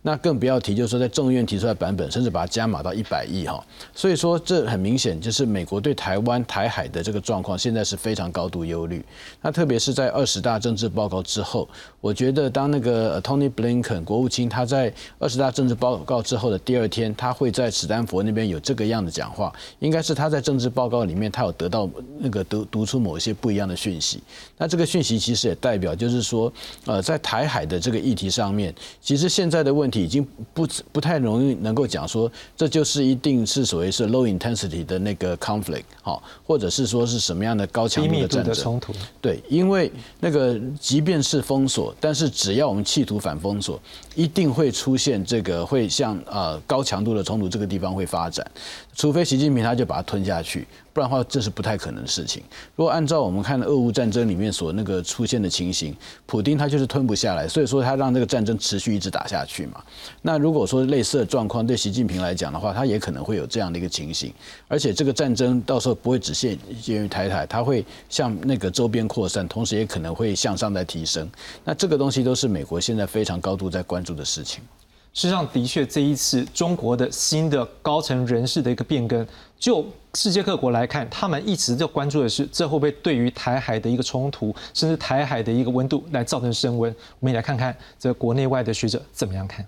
[0.03, 3.63] 那更不要提，就是说在众议院提出来版本，甚至把它加码到一百亿哈。
[3.95, 9.05] 所以说这很明显就是美国对台湾台海的这个状况，现在是非常高度忧虑。
[9.43, 11.69] 那特别是在二十大政治报告之后，
[12.01, 21.87] 我觉得当那个 Tony Blinken 国务卿他在二十大政治报告之后的第二天，他会在史丹佛那边有这个样的讲话，应该是他在政治报告里面他有得到
[22.19, 24.23] 那个读读出某一些不一样的讯息。
[24.57, 26.51] 那这个讯息其实也代表就是说，
[26.87, 29.90] 呃，在台海的这个议题上面，其实现在的问。
[29.91, 30.25] 问题已经
[30.55, 38.81] 不不太容易能够讲说这就是一定是所谓是 low intensity 的那个 conflict 好，或者是说是什么样的高强度的战争。
[39.21, 43.81] 对，因为那个即便是封锁，但是只要我们企图反封锁，
[44.15, 48.45] 一定会出现这个会像呃高强度的冲突这个地方会发展，
[48.95, 50.67] 除非习近平他就把它吞下去。
[50.93, 52.43] 不然的话，这是不太可能的事情。
[52.75, 55.97] 如果按照我们看俄乌战争里面所那个出现的情形，
[56.27, 59.81] 普丁他就是吞不下来，所以说他让这个战争持续一直打下去嘛。
[60.23, 64.33] 那如果说类似的状况对习近平来讲的话，他也可能会有这样的一个情形。
[64.67, 71.31] 而且这个战争到时候不会只限限于台海，它会向那个周边扩散，同时也可能会向上在提升。
[71.65, 74.63] 那这个东西都是美国现在非常高度在关注的事情。
[75.13, 79.27] 事实上，的确，这一次中国的新的高层人士的一个变更，
[79.59, 79.85] 就
[80.15, 86.95] 世界各国来看，他们一直就关注的是，这会不会对于台海的一个冲突，甚至台海的一个温度来造成升温？
[87.19, 89.67] 我们也来看看这国内外的学者怎么样看。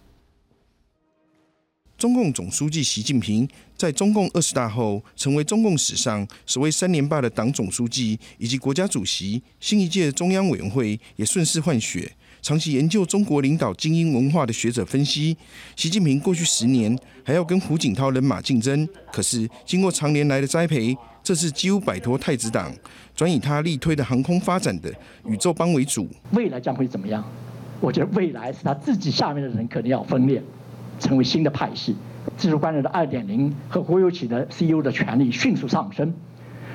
[1.99, 12.12] 中共总书记习近平在中共二十大后，成为中共史上首位三连霸的党总书记以及国家主席，新一届中央委员会也顺势换血。
[12.43, 15.36] 长期研究中国领导精英文化的学者分析，
[15.76, 22.72] 习近平过去十年还要跟胡锦涛人马竞争，可是经过长年来的栽培，这次几乎摆脱太子党，
[23.14, 24.93] 转以他力推的航空发展的
[25.24, 26.09] 宇宙帮为主。
[26.32, 27.24] 未来将会怎么样？
[27.78, 30.43] 我觉得未来是他自己下面的人可能要分裂，
[30.99, 31.95] 成为新的派系，
[32.36, 36.12] 技术官员的二点零和国有企的 CEO 的权力迅速上升，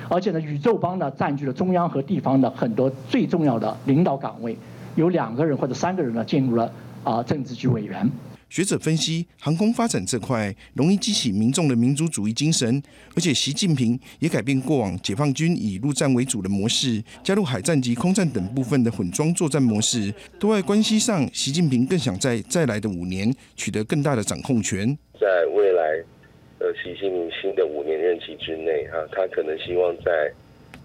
[0.08, 4.56] 而且呢，宇宙帮呢占据了中央和地方的很多最重要的领导岗位。
[4.96, 6.72] 有两个人或者三个人呢进入了
[7.04, 8.10] 啊政治局委员。
[8.48, 12.82] 学者分析，航空发展这块容易激起民众的民族主义精神，
[13.14, 20.10] 而且习近平也改变过往解放军以陆战为主的模式，加入海战及空战等部分的混装作战模式。
[20.40, 24.96] 对外关系上，习近平更想在再来的五年取得更大的掌控权。
[25.20, 25.82] 在未来，
[26.60, 30.32] 呃，习近平新的五年任期之内，哈，他可能希望在。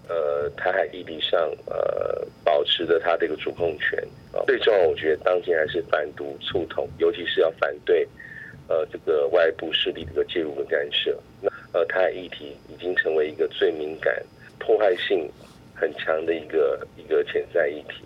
[0.08, 3.98] 呃，台海议题上，呃，保持着它的一个主控权
[4.32, 4.44] 啊。
[4.46, 8.06] 最重要，我觉得当前还是反独促统，尤其是要反对
[8.68, 11.18] 呃这个外部势力的一个介入跟干涉。
[11.40, 14.22] 那呃，台海议题已经成为一个最敏感、
[14.58, 15.30] 破坏性
[15.74, 18.04] 很强的一个一个潜在议题。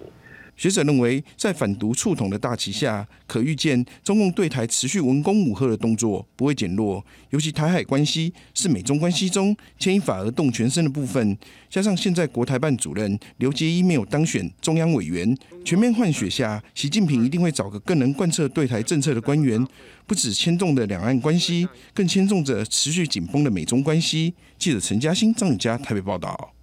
[0.59, 7.03] 学者认为，在反独促统的大旗下，可预见中共对台持续文攻武赫的动作不会减弱。
[7.31, 11.39] 尤其台海关系是美中关系中牵一发而动全身的部分，
[11.71, 15.33] 加上现在国台办主任刘捷一没有当选中央委员，
[15.65, 19.65] 全面换血下，习近平一定会找个更能贯彻对台政策的官员，
[20.09, 24.35] 不止牵动的两岸关系，更牵动着持续紧绷的美中关系。
[24.59, 26.58] 记者陈嘉欣、张宇佳台北报道。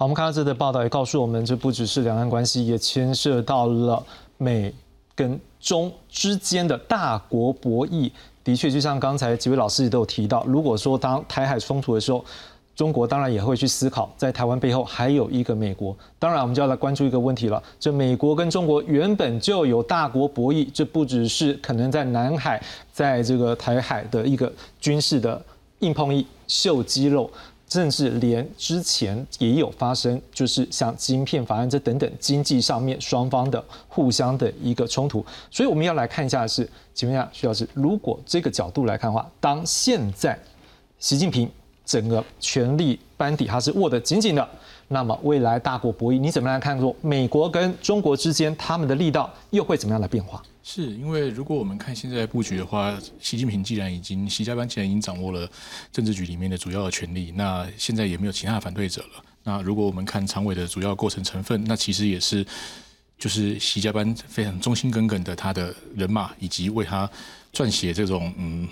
[0.00, 4.02] 好，我们看到这的报道也告诉我们，这不只是两岸关系，也牵涉到了
[4.38, 4.74] 美
[5.14, 8.10] 跟中之间的大国博弈。
[8.42, 12.24] 的确，就像刚才几位老师都有提到，如果说当台海冲突的时候，
[12.74, 15.94] 中国当然也会去思考，在台湾背后还有一个美国。
[16.18, 22.58] 当然，我们就要来关注一个问题了：这美国跟中国原本就有大国博弈，这不只是可能在南海，
[22.90, 25.44] 在这个台海的一个军事的
[25.80, 27.30] 硬碰硬、秀肌肉。
[27.70, 40.36] 甚至连之前也有发生，就是像晶片法案这等等经济上面双方的互相的一个冲突，所以我们要来看一下的是，请问一下徐老师，如果这个角度来看的话，当现在
[40.98, 41.48] 习近平
[41.84, 44.48] 整个权力班底他是握得紧紧的，
[44.92, 46.76] 那么未来大国博弈，你怎么来看？
[46.80, 50.42] 说美国跟中国之间他们的力道又会怎么样的变化？
[50.64, 55.48] 是因为如果我们看现在布局的话，习近平既然已经，习家班既然已经掌握了
[55.92, 59.24] 政治局里面的主要的权力，那现在也没有其他的反对者了。
[59.44, 62.44] 那如果我们看常委的主要构成成分，那其实也是
[63.16, 67.08] 就是习家班非常忠心耿耿的他的人马，以及为他
[67.54, 68.66] 撰写这种嗯。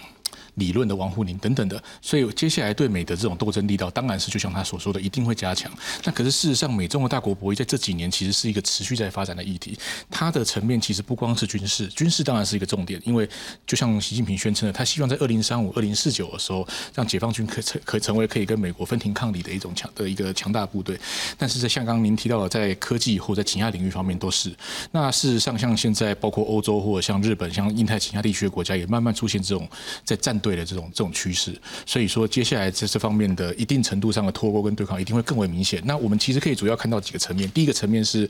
[0.59, 5.71] 理论的王沪宁等等的，所以接下来对美的这种斗争力道，当然是就像他所说的，一定会加强。
[6.05, 9.79] 那可是事实上，美中的大国博弈在这几年其实是一个持续在发展的议题。
[10.11, 13.29] 它的层面其实不光是军事，军事当然是一个重点，因为
[13.67, 20.99] 就像习近平宣称的，他希望在二零三五、二零四九的时候，让解放军可成可成为可以跟美国分庭抗礼的一种强的一个强大部队。
[21.37, 24.53] 但是在像刚您提到的，在科技或在其他领域方面都是。
[24.91, 29.69] 那事实上，像现在包括欧洲或者像日本、像印太其他地区的国家，也慢慢出现这种
[30.05, 30.48] 在战斗。
[30.49, 35.83] 对的这种这种趋势，所以说接下来在这方面的一定程度上的脱钩跟对抗一定会更为明显。
[35.85, 38.29] 那我们其实可以主要看到几个层面，第一个层面是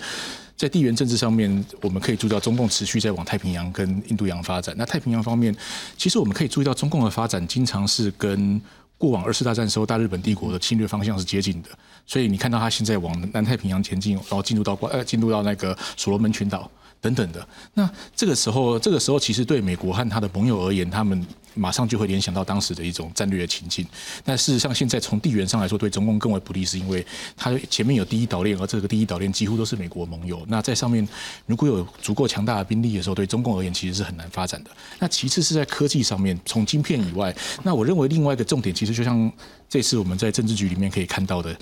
[0.57, 4.75] 在地缘政治上面，我们可以注意到中共持续在往太平洋跟印度洋发展。
[4.77, 5.55] 那太平洋方面，
[5.97, 8.61] 其实我们可以注意到中共的发展经常是跟
[8.99, 11.69] 过往二次大战时候大日本帝国的侵略方向是接近的。
[12.05, 16.69] 所以你看到他现在往南太平洋前进，然后进入到呃进入到那个所罗门群岛。
[17.01, 17.47] 等等的。
[17.75, 23.87] 那这个时候，这个时候其实对美国和他的盟友而言，他们马上就会联想到当时的一种战略情境。
[24.25, 27.05] 但事实上，现在从地缘上来说，对中共更为不利，是因为
[27.37, 30.45] 它前面有第一岛链，而这个第一岛链几乎都是美国盟友。
[30.49, 31.07] 那在上面
[31.47, 34.71] 如果有足够强大的兵力的时候，对中共而言其实是很难发展的。
[34.99, 39.31] 那其次是在科技上面，从晶片以外，那我认为另外一个重点，其实就像
[39.69, 41.57] 这次我们在政治局里面可以看到的。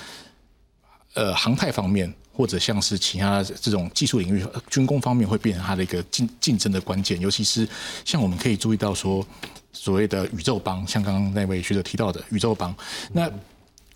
[1.15, 7.19] 呃，航太方面，或者像是其他这种技术领域、军工方面，会变成它的一个竞竞争的关键。
[7.19, 7.67] 尤其是
[8.05, 9.27] 像我们可以注意到说，
[9.73, 12.75] 所谓的宇宙邦，像刚刚那位学者提到的宇宙邦，
[13.13, 13.31] 那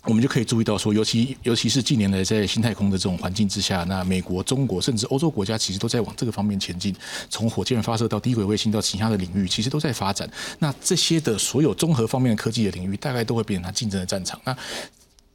[0.05, 6.95] 我们就可以注意到说，尤其尤其是近年来在新太空的这种环境之下，那美国、中国甚至欧洲国家其实都在往这个方面前进。
[7.29, 10.27] 从火箭发射到低轨卫星到其他的领域，其实都在发展。
[10.57, 14.41] 那这些的所有综合方面的科技的领域，大概都会变成它竞争的战场。
[14.43, 14.57] 那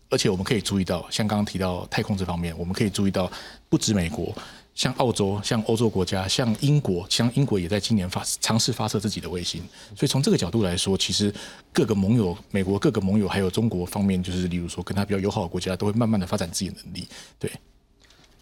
[0.09, 3.30] 而且我们可以注意到，像刚刚提到太空这方面，我们可以注意到，
[3.68, 4.34] 不止美国，
[4.74, 9.61] 像澳洲、像欧洲国家、像英国，像英国也在今年发尝试发射自己的卫星。
[9.96, 11.34] 所以从这个角度来说，其实
[11.72, 17.09] 各个盟友，美国各个盟友，还有中国方面，就是例如说跟他比较友好的国家，都会慢慢的发展自己的能力。
[17.38, 17.50] 对。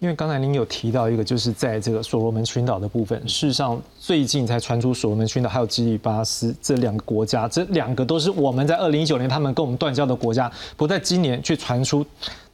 [0.00, 12.04] 因为刚才您有提到一个，就是在这个所罗门群岛的部分，事实上最近才传出所罗门群岛还有基里巴斯这两个国家，这两个都是我们在二零一九年他们跟我们断交的国家，不在今年却传出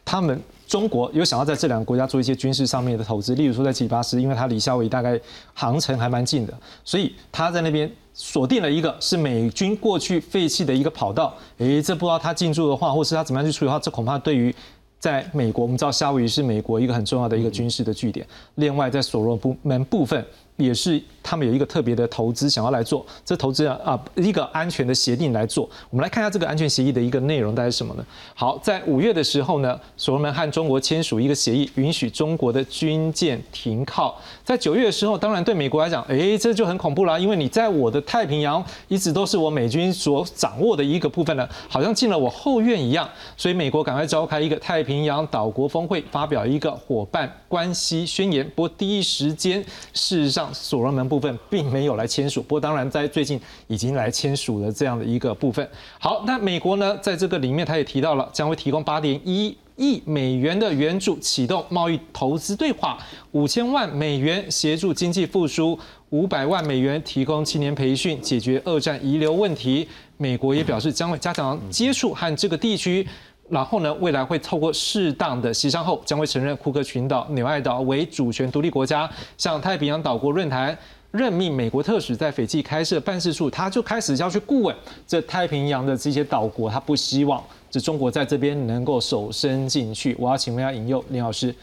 [0.04, 5.18] 他们中国有想要在这两个国家做一些军事上面的投资，例如说在基里巴斯，因为它离夏威夷大概
[5.52, 14.54] 航程还蛮近的，所以他在那边锁定了一个是美军过去废弃的一个跑道，诶，这不知道他进驻的话，或是他怎么样去处理的话，这恐怕对于。
[15.00, 18.24] 在美国，我们知道夏威夷是美国一个很重要的一个军事的据点。
[18.54, 20.24] 另外，在所罗门部分。
[20.60, 25.68] 也是他们有一个特别的投资想要来做，这投资啊啊一个安全的协定来做。
[25.90, 28.04] 我们来看一下这个安全协议的一个内容，大概是什么呢？
[28.34, 34.18] 好，在五月的时候呢，所罗门和中国签署一个协议，允许中国的军舰停靠。
[34.44, 43.08] 在九月的时候，当然对美国来讲，哎，这就很恐怖啦，因为你在我的太平洋一直都是我美军所掌握的一个部分呢，好像进了我后院一样。
[43.36, 48.44] 所以美国赶快召开一个太平洋岛国峰会，发表一个伙伴关系宣言。
[48.54, 49.62] 不过第一时间，
[49.92, 50.50] 事实上。
[50.52, 55.68] 所罗门部分并没有来签署，不过当然在最近已经来签署了这样的一个部分。
[55.98, 62.96] 好，那美国呢，在这个里面他也提到了，将会提供八点一亿美元的援助，启动贸易投资对话，
[63.32, 65.78] 五千万美元协助经济复苏，
[66.10, 69.88] 五百万美元提供青年培训，解决二战遗留问题。
[70.16, 73.06] 美国也表示将会加强接触和这个地区。
[73.48, 80.78] 然后呢，未来会透过适当的协商后，将会承认库克群岛、纽爱岛为主权独立国家，向太平洋岛国论坛
[81.10, 84.74] 任命美国特使在斐济开设办事处，他就开始要去顾问
[85.06, 90.16] 这太平洋的这些岛国，他不希望这中国在这边能够手伸进去。
[90.18, 91.54] 我要请问一下引诱林老师，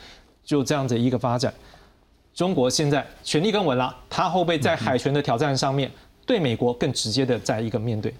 [0.43, 1.53] 就这样子一个发展，
[2.33, 5.89] 中国现在权力更稳了，他会不会在海权的挑战上面
[6.25, 8.13] 对美国更直接的在一个面对？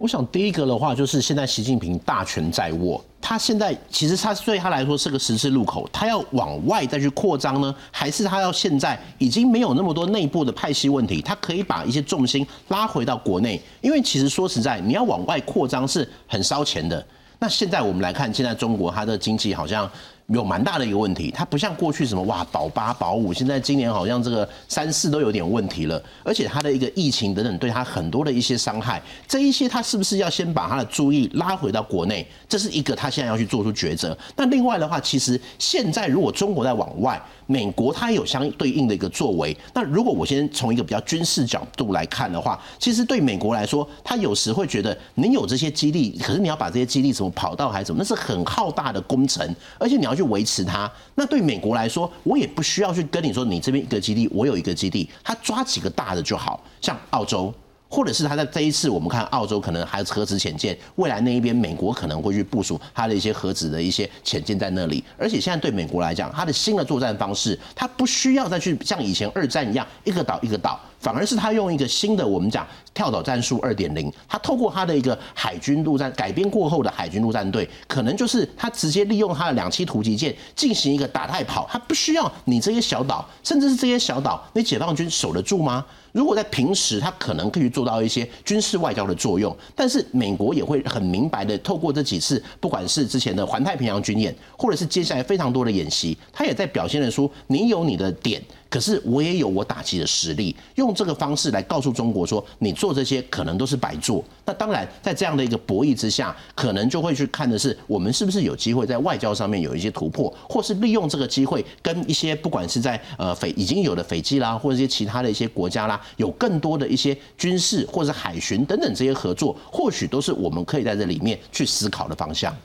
[0.00, 13.60] 我想第一个的话，就是现在习近平大权在握，他现在其实他对他来说是个十字路口，他要往外再去扩张呢，还是他要现在已经没有那么多内部的派系问题，他可以把一些重心拉回到国内？
[13.82, 17.06] 因为其实说实在，你要往外扩张是很烧钱的。
[17.38, 19.86] 那现在我们来看，现在中国它的经济好像。
[20.34, 32.26] 有蛮大的一个问题，它不像过去什么哇保八保五，现在今年好像这个三四都有点问题了，而且它的一个疫情等等，对它很多的一些伤害，这一些它是不是要先把它的注意拉回到国内？
[32.48, 34.16] 这是一个它现在要去做出抉择。
[34.36, 37.20] 那另外的话，其实现在如果中国在往外，
[37.50, 39.56] 美国它也有相对应的一个作为。
[39.74, 49.44] 那如果我先从一个比较军事角度来看的话，其实对美国来说，它有时会觉得你有这些基地，可是你要把这些基地怎么跑道还是怎么，那是很浩大的工程，
[49.78, 50.88] 而且你要去维持它。
[51.16, 57.52] 那对美国来说，我也不需要去跟你说，你这边一个基地，我有一个基地，他抓几个大的就好，像澳洲。
[57.90, 65.02] 或者是他在这一次，我们看澳洲可能还有核子潜舰，未来那一边美国可能会去部署它的一些核子的一些潜舰在那里。
[65.18, 72.64] 而且现在对美国来讲，它的新的作战方式，它不需要再去像以前二战一样一个岛一个岛，反而是它用一个新的我们讲
[72.94, 85.84] 跳岛战术二点零，它透过它的一个海军陆战改编过后的海军陆战队，可能就是它直接利用它的两栖突击舰进行一个打带跑，它不需要你这些小岛，甚至是这些小岛，你解放军守得住吗？
[86.12, 98.42] 如果在平时，他可能可以做到一些军事外交的作用，但是美国也会很明白的透过这几次，不管是之前的环太平洋军演，或者是接下来非常多的演习，他也在表现的说，你有你的点。
[98.70, 104.24] 可是我也有我打击的实力，用这个方式来告诉中国说，你做这些可能都是白做。
[104.46, 122.56] 那当然，在这样的一个博弈之下，可能就会去看的是，我们是不是有机会在外交上面有一些突破，或是利用这个机会跟一些不管是在呃斐已经有的斐济啦，或者一些其他的一些国家啦，有更多的一些军事或者海巡等等这些合作，或许都是我们可以在这里面去思考的方向。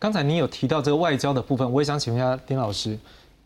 [0.00, 2.98] 刚才您有提到这个外交的部分，我也想请问一下丁老师，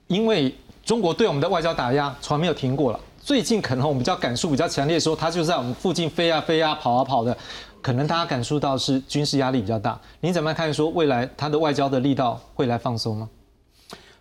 [0.07, 0.55] 因为
[0.87, 3.01] 中国对我们的外交打压从来没有停过了。
[3.21, 7.37] 最近可能我们比较感受比较强烈，的时候，他就在我们附近飞啊飞啊跑啊跑的，
[7.83, 10.01] 可能大家感受到是军事压力比较大。
[10.21, 10.73] 您怎么看？
[10.73, 13.29] 说未来他的外交的力道会来放松吗？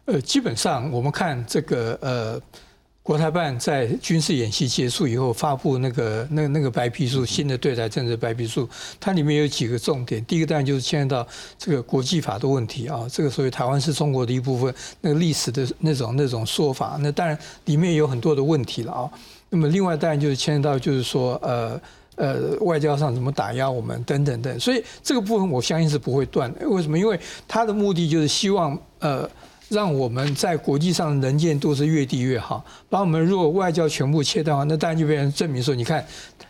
[0.05, 2.41] 呃，基本上我们看这个呃。
[3.05, 8.67] 国台办在军事演习结束以后发布那个那那个白皮书，新的对台政策白皮书，
[8.99, 10.25] 它里面有几个重点。
[10.25, 19.07] 第一个当然就是牵涉到这个国际法的问题啊，这个所谓台湾是中国的一部分，那个历史的那种那种说法，那当然里面有很多的问题了啊。
[19.51, 21.79] 那么另外当然就是牵涉到就是说呃
[22.15, 26.67] 呃外交上怎么打压我们等等等，所以这个部分我相信是不会断的。
[26.67, 26.97] 为什么？
[26.97, 29.29] 因为他的目的就是希望呃。
[29.69, 32.63] 让我们在国际上能见度是越低越好。
[32.89, 36.05] 把我们如果外交全部切断的话，那当然就变成证明说，你看。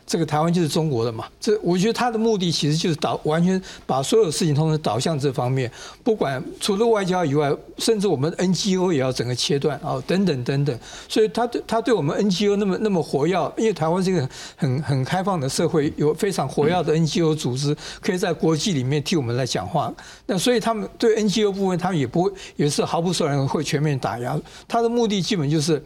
[0.07, 1.25] 这个台湾就是中国的嘛？
[1.39, 5.71] 这我觉得他的目的其实就是导完全把所有事情通通导向这方面，
[6.03, 10.79] 不管除了外交以外，甚至我们 NGO 也要整个切断啊，等等等等。
[11.09, 19.91] 所以他对他对我们 NGO 那么那么活跃，因为台湾是一个很很开放的社会，有非常活跃的 NGO 组织，可以在国际里面替我们来讲话。
[20.27, 24.39] 那所以他们对 NGO 部分，他们也不会也是毫不手软会全面打压。
[24.67, 25.83] 他的目的基本就是。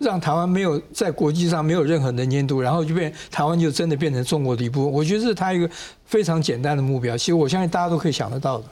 [0.00, 4.90] 让台湾没有在国际上没有任何能见度，然后就变台湾就真的变成中国的一部分。
[4.90, 5.68] 我觉得这是他一个
[6.06, 7.16] 非常简单的目标。
[7.18, 8.64] 其实我相信大家都可以想得到的。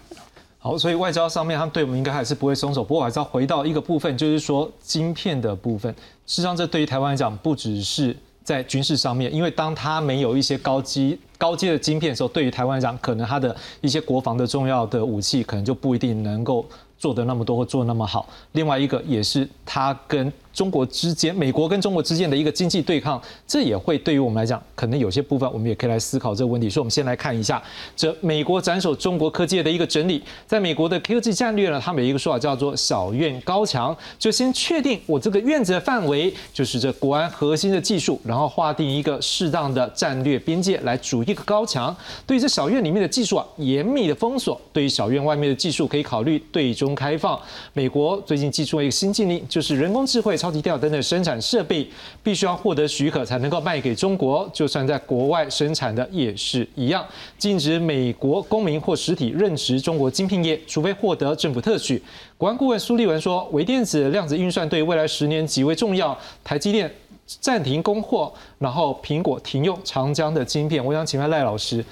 [0.59, 2.83] 好，所以外交上面，他们对我们应该还是不会松手。
[2.83, 5.95] 不过还是要回到一个部分，就是说晶片的部分。
[6.27, 16.67] 事实上，这对于台湾来讲，不只是在军事上面，因为当他没有一些高级高阶的晶片的时候，对于台湾来讲，可能他的一些国防的重要的武器，可能就不一定能够
[16.99, 18.27] 做得那么多或做那么好。
[18.53, 20.33] 另外一个也是他跟。
[20.53, 26.69] 中国之间，美国跟中国之间的一个经济对抗，这也会对于我们来讲，可能有些部分我们也可以来思考这个问题。
[26.69, 27.63] 所以，我们先来看一下
[27.97, 30.23] 这美国斩首中国科技的一个整理。
[30.47, 41.95] 在美国的科技战略呢，他们有一个说法叫做“小院高墙”，就先确定我这个院子的范围，就是这国安核心的技术，然后划定一个适当的战略边界来筑一个高墙。
[42.27, 47.39] 对于这小院里面的技术啊，严密的封锁；对于小院外面的技术，可以考虑对中开放。
[47.73, 50.49] 美国最近寄出了一个新禁令，就是人工智慧超。
[50.49, 51.87] 级吊灯的生产设备
[52.23, 57.05] 必须要获得许可才能够卖给中国，就算在国外生产的也是一样。
[57.37, 62.03] 禁止美国公民或实体任职中国晶片业，除非获得政府特许。
[62.39, 66.19] 国安顾问苏立文说，微电子、量子运算对未来十年极为重要。
[66.43, 66.91] 台积电
[67.27, 70.83] 暂停供货，然后苹果停用长江的晶片。
[70.83, 71.85] 我想请问赖老师，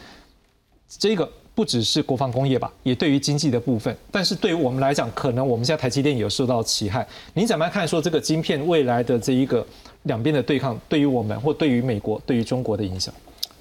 [0.88, 1.30] 这个。
[1.56, 3.96] 不只是国防工业吧，也对于经济的部分。
[4.12, 7.04] 但是对于我们来讲，可能我们现在台积电有受到其害。
[7.32, 7.88] 您怎么看？
[7.88, 9.66] 说这个晶片未来的这一个
[10.02, 13.12] 两边的对抗，对于我们或对于美国、对于中国的影响？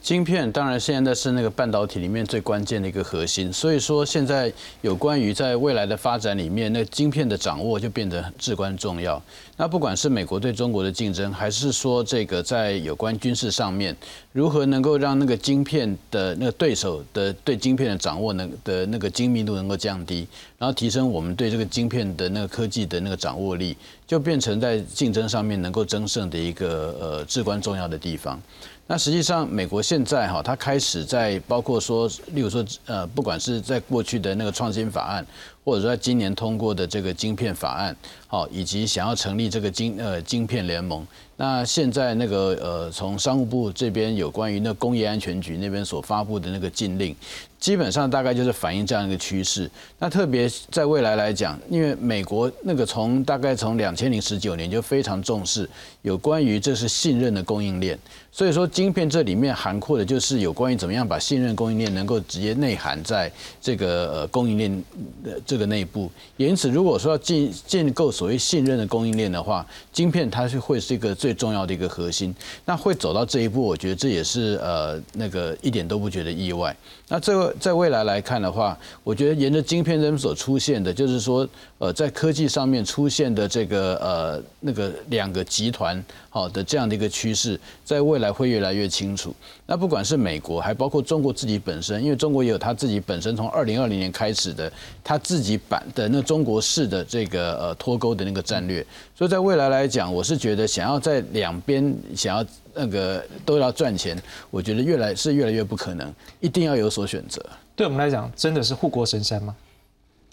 [0.05, 9.19] 晶片当然现在是那个半导体里面最关键的一个核心，所以说现在有关于在未来的发展里面，那晶片的掌握就变得至关重要。
[9.57, 13.95] 那不管是美国对中国的竞争，还是说这个在有关军事上面，
[14.31, 20.27] 如何能够让那个晶片的那个对手的对晶片的掌握能的那个精密度能够降低，
[20.59, 23.75] 然后提升我们对这个晶片的那个科技的那个掌握力，
[24.05, 28.39] 就变成在竞争上面能够争胜的一个呃至关重要的地方。
[28.87, 35.25] 那实际上，美国现在哈，它开始在包括说，例如说，呃，不管是在过去的那个创新法案，
[35.65, 37.93] 或者说今年通过的这个晶片法案，
[38.27, 41.05] 好，以及想要成立这个晶呃晶片联盟。
[41.37, 47.13] 那现在那个呃，从商务部这边有关于那工业安全局那边所发布的那个禁令，
[47.59, 49.69] 基本上大概就是反映这样一个趋势。
[49.99, 55.69] 那特别在未来来讲，因为美国那个从大概从两千零十九年就非常重视
[56.03, 57.99] 有关于这是信任的供应链，
[58.31, 63.29] 所以说晶片这里面涵括的就是有关于怎么样把信任供应链能够直接内涵在
[63.61, 64.83] 这个呃供应链
[65.21, 66.11] 的这个内部。
[66.37, 71.15] 因此，如果说要建建构所谓信任的供应链的话，晶片它是会是一个。
[71.15, 72.35] 最重要的一个核心，
[72.65, 76.75] 那会走到这一步，我觉得这也是呃那个一点都不觉得意外。
[77.07, 81.47] 那这在未来来看的话，我觉得沿着晶片人所出现的，就是说，
[81.77, 89.31] 呃，在科技上面出现的这个呃那个两个集团好的这样的一个趋势，在未来会越来越清楚。
[89.67, 94.71] 那不管是美国，还包括中国自己本身，因为中国也有他自己本身从二零二零年开始的
[95.03, 98.83] 他自己版的那中国式的这个呃脱钩的那个战略。
[99.15, 102.43] 所以在未来来讲，我是觉得想要在两边想要。
[102.75, 104.21] 那个都要赚钱，
[104.51, 107.43] 我觉得越来是越来越不可能，一定要有所选择。
[107.75, 109.55] 对我们来讲，真的是护国神山吗？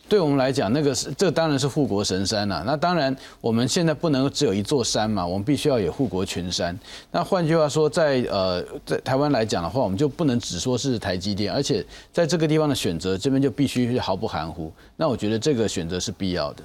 [0.09, 2.63] 对我们来讲，那个是这当然是护国神山了。
[2.67, 6.79] 那当然，我们现在不能只有一座山嘛，我们必须要有护国群山。
[7.11, 11.83] 那换句话说，在呃在台湾来讲的话，我们就不能只说是台积电，而且
[12.13, 14.71] 在这个地方的选择，这边就必须毫不含糊。
[14.97, 16.63] 那我觉得这个选择是必要的。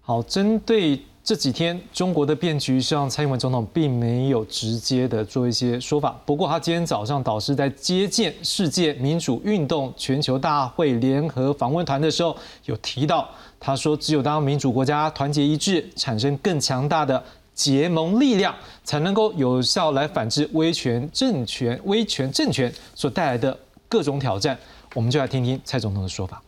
[0.00, 1.00] 好，针对。
[1.24, 6.20] 这几天中国的变局，上蔡英文总统并没有直接的做一些说法。
[6.26, 13.28] 不过他今天早上导师在接见世界民主运动全球大会联合访问团的时候，有提到，
[13.60, 17.22] 他说只有当民主国家团结一致，产生更强大的
[17.54, 18.52] 结盟力量，
[18.82, 23.56] 才能够有效来反制威权政权、威权政权所带来的
[23.88, 24.58] 各种挑战。
[24.92, 26.42] 我们就来听听蔡总统的说法。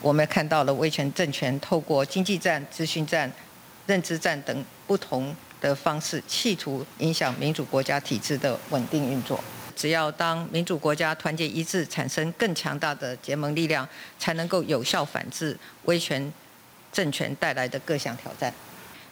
[0.00, 3.30] 我们看到了威权政权透过经济战、资讯战、
[3.84, 9.42] 认知战等不同的方式，企图影响民主国家体制的稳定运作。
[9.74, 13.86] 只要当民主国家团结一致，产生更强大的结盟力量，
[14.20, 16.32] 才能够有效反制威权
[16.92, 18.54] 政权带来的各项挑战。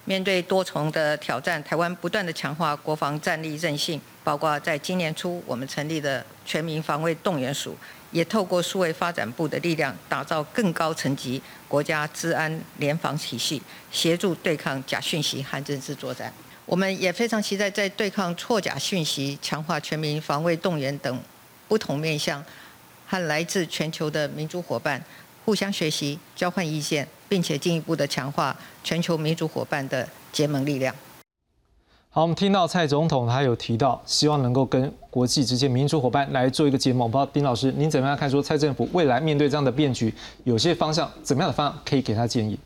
[0.05, 7.77] 面对多重的挑战，台湾不断的强化国防战力韧性，包括在今年初我们成立的全民防卫动员署。
[8.13, 16.33] 也透过数位发展部的力量，打造更高层级国家治安联防体系，协助对抗假讯息和认知作战。
[16.65, 21.21] 我们也非常期待在对抗错假讯息、强化全民防卫动员等
[21.69, 22.45] 不同面向，
[23.07, 25.03] 和来自全球的民主伙伴
[25.45, 30.95] 互相学习、交换意见，并且进一步的强化全球民主伙伴的结盟力量。
[32.17, 37.11] 好，我们听到蔡总统他有提到，希望能够跟国际之间民主伙伴来做一个结盟。
[37.11, 38.31] 不知道丁老师您怎么样看？
[38.31, 40.15] 说蔡政府未来面对这样的变局，
[40.45, 42.59] 有些方向怎么样的方向可以给他建议？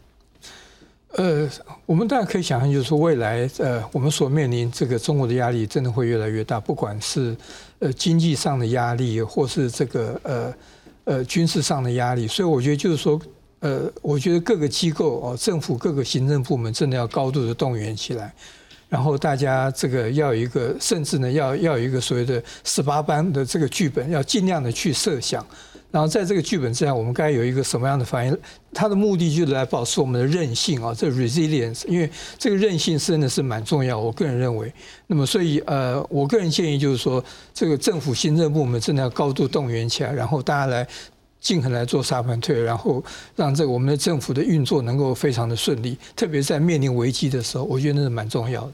[1.16, 1.50] 呃，
[1.84, 7.36] 我们大家可以想象，就是说未来呃，我们所面临这个中国的压力真的会越来越大，不管是
[7.80, 10.54] 呃经济上的压力，或是这个呃
[11.02, 12.28] 呃军事上的压力。
[12.28, 13.20] 所以我觉得就是说，
[13.58, 18.32] 呃，我觉得各个机构哦，政府各个行政部门真的要高度的动员起来。
[18.90, 25.46] 然后大家这个要有一个，甚至呢要要有一个所谓的十八班的这个剧本，要尽量的去设想。
[25.92, 28.38] 然后在这个剧本之下，我们该有一个什么样的反应？
[28.72, 31.86] 它的目的就是来保持我们的韧性啊，这 resilience。
[31.86, 34.72] 因为这个韧性真的是蛮重要，我个人认为。
[35.06, 37.24] 那么所以呃，我个人建议就是说，
[37.54, 40.86] 这个政府行政部门真的要高度动员起来，然后大家来。
[41.40, 43.02] 尽可能来做沙盘推，然后
[43.34, 48.72] 让这个我们的政府的运作能够非常的顺利，特别在面临危机的时候，我觉得那是蛮重要的。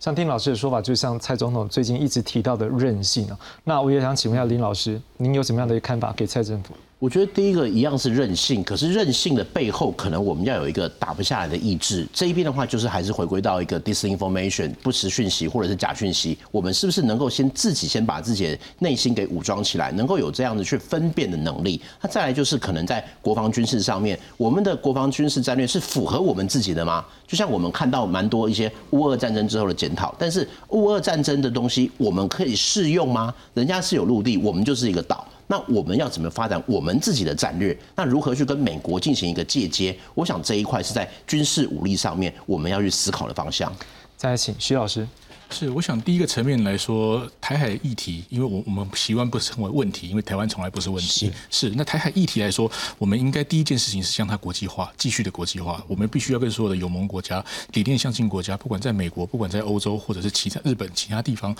[0.00, 6.74] 像丁老师的说法，就像蔡总统最近一直提到的韧性啊，那我也想请问一下林老师，您有什么样的看法给蔡政府？
[6.98, 12.06] 我觉得第一个一样是任性，可是任性的背后，可能我们要有一个打不下来的意志。
[12.10, 21.78] 这一边的话，就是还是回归到一个 disinformation 不实讯息或者是假讯息，我们是不是能够先自己先把自己的内心给武装起来，能够有这样的去分辨的能力？
[22.00, 27.04] 那再来就是可能在国防军事上面，我们的国防军事战略是符合我们自己的吗？
[27.26, 33.34] 就像我们看到蛮多一些乌俄战争之后的检讨，但是乌俄战争的东西我们可以适用吗？
[33.52, 35.28] 人家是有陆地，我们就是一个岛。
[35.46, 37.76] 那我们要怎么发展我们自己的战略？
[37.94, 39.96] 那如何去跟美国进行一个借接？
[40.14, 43.72] 我想这一块是在军事武力上面我们要去思考的方向。
[44.16, 45.06] 再请徐老师。
[45.48, 51.32] 是，我想第一个层面来说，台海议题，因为我我们习惯不称为问题，因为台湾从来不是问题。
[51.48, 55.82] 是，那台海议题来说，我们应该第一件事情是将它国际化，继续的国际化。
[55.86, 57.42] 我们必须要跟所有的友盟国家、
[57.72, 61.54] 理念相近国家，不管在美国，不管在欧洲，或者是其他日本其他地方，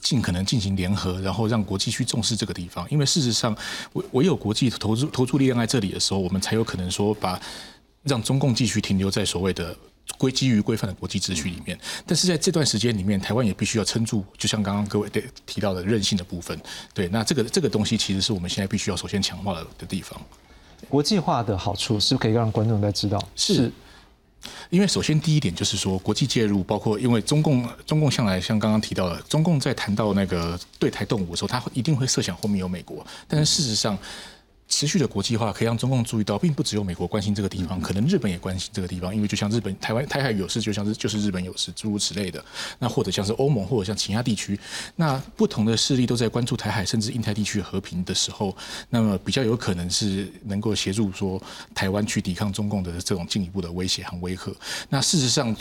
[0.00, 2.86] 尽可能进行联合，然后让国际去重视这个地方。
[2.90, 3.54] 因为事实上，
[3.94, 7.40] 唯唯有国际投注投注力量在这里的时候，我们才有可能说把
[8.04, 9.76] 让中共继续停留在所谓的。
[10.18, 16.58] 规基于规范的国际秩序里面，但是在这段时间里面，台湾也必须要撑住，就像刚刚各位对提到的韧性的部分，
[16.94, 20.20] 对，那这个这个东西其实是我们现在必须要首先强化的的地方。
[20.88, 23.20] 国际化的好处是不是可以让观众再知道？
[23.36, 23.72] 是，
[24.70, 33.98] 因为首先第一点就是说国际介入，包括因为中共中共向来像刚刚提到的，中共在谈到那个对台动武的时候，他一定会设想后面有美国，但是事实上。
[34.72, 42.42] 持续的国际化可以让中共注意到，并不只有美国关心这个地方，可能日本也关心这个地方，因为就像日本、台湾、台海有事，就像是就是日本有事，诸如此类的。
[42.78, 44.58] 那或者像是欧盟，或者像其他地区，
[44.96, 48.56] 那不同的势力都在关注台海甚至印太地区和平的时候，
[48.88, 51.40] 那么比较有可能是能够协助说
[51.74, 54.50] 台湾去抵抗中共的这种进一步的威胁和威吓。
[54.88, 55.54] 那事实上，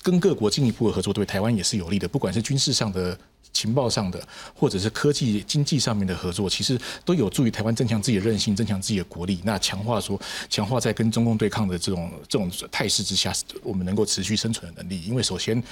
[0.00, 3.18] 跟各国进一步的合作对台湾也是有利的，不管是军事上的。
[3.52, 9.40] 情报上的，或者是科技、经济上面的合作，其实都有助于台湾增强自己的韧性，增强自己的国力。
[9.44, 13.32] 那强化说，强化在跟中共对抗的这种这种态势之下，
[13.62, 15.02] 我们能够持续生存的能力。
[15.02, 15.62] 因为首先，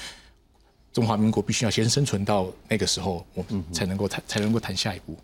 [0.93, 5.17] 中华民国必须要先生存到那个时候，我们才能够谈，才能够谈下一步。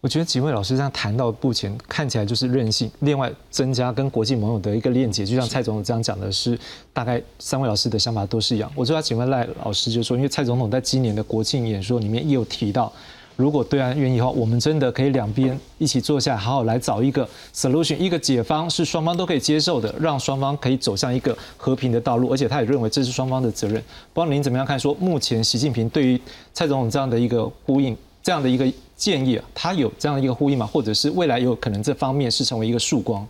[0.00, 6.56] 我觉得几位老师这样谈到目前看起来就是韧性，另外增加跟国际盟友的一个链接，就像蔡总统这样讲的是，
[6.92, 8.70] 大概三位老师的想法都是一样。
[8.76, 12.92] 我就要请问赖老师，就说因为蔡总统在今年的国庆演说里面也有提到，
[13.34, 22.30] 如果对岸愿意的话，我们真的可以两边一起坐下，好好来找一个 solution，一个解方是双方都可以接受的，让双方可以走向一个和平的道路。
[22.30, 23.82] 而且他也认为这是双方的责任。
[24.14, 24.78] 不知道您怎么样看？
[24.78, 26.20] 说目前习近平对于
[26.54, 28.64] 蔡总统这样的一个呼应，这样的一个。
[28.98, 30.66] 建议啊，他有这样一个呼应吗？
[30.66, 33.26] 或者是未来有可能这方面是成为一个曙光？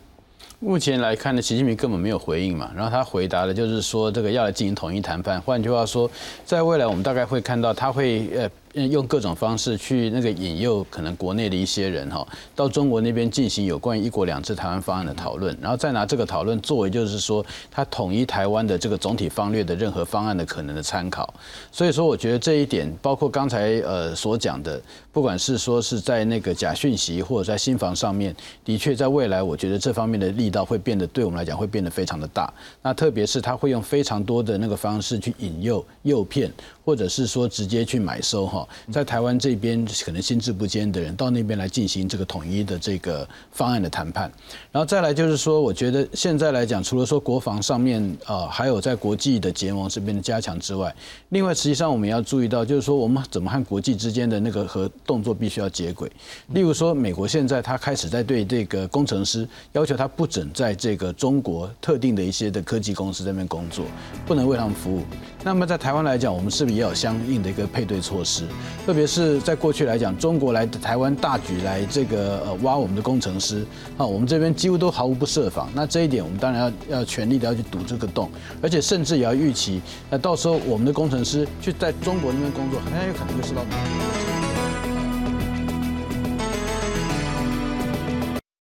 [0.60, 2.72] 目前来看呢，习近平根本没有回应嘛。
[2.74, 5.40] 然后他回答的就是说，这个要来进行统一谈判。
[5.42, 6.10] 换句话说，
[6.44, 8.50] 在未来我们大概会看到他会呃。
[8.86, 21.32] 用各种方式去那个引诱可能国内的一些人哈，到中国那边进行有关于一国两制台湾方案的讨论，然后再拿这个讨论作为就是说他统一台湾的这个总体方略的任何方案的可能的参考。
[21.72, 24.80] 所以说，我觉得这一点，包括刚才呃所讲的，
[25.12, 32.52] 不管是说是在那个假讯息或者在新房上面，的确在未来，我觉得这方面的力道会变得对我们来讲会变得非常的大。
[32.82, 36.52] 那特别是他会用非常多的那个方式去引诱、诱骗。
[36.84, 44.30] 或者是说直接去买收哈，在台湾这边可能心智不坚的人到那边来进行这个统一的这个方案的谈判，
[44.72, 50.94] 然后再来就是说，我觉得现在来讲，除了说国防上面啊，还有在国际的结盟这边的加强之外，
[51.28, 56.10] 另外实际上我们要注意到，就是说我们怎么和国际之间的那个和动作必须要接轨。
[56.48, 63.84] 例如说，美国现在他开始在对这个工程师要求他不准在这个中国特定的一些的科技公司这边工作，
[64.26, 65.02] 不能为他们服务。
[65.44, 66.78] 那么在台湾来讲，我们是不是？
[66.78, 68.44] 也有相应的一个配对措施，
[68.86, 75.68] 特别是在过去来讲，中国来台湾大举来这个呃挖我们的工程师啊，我们这边几乎都毫无不设防。
[75.74, 78.30] 那这一点，我们当然要要全力的要去堵这个洞，
[78.62, 84.47] 而且甚至也要预期，那到时候我们的工程师去在中国那边工作，很有可能会受到。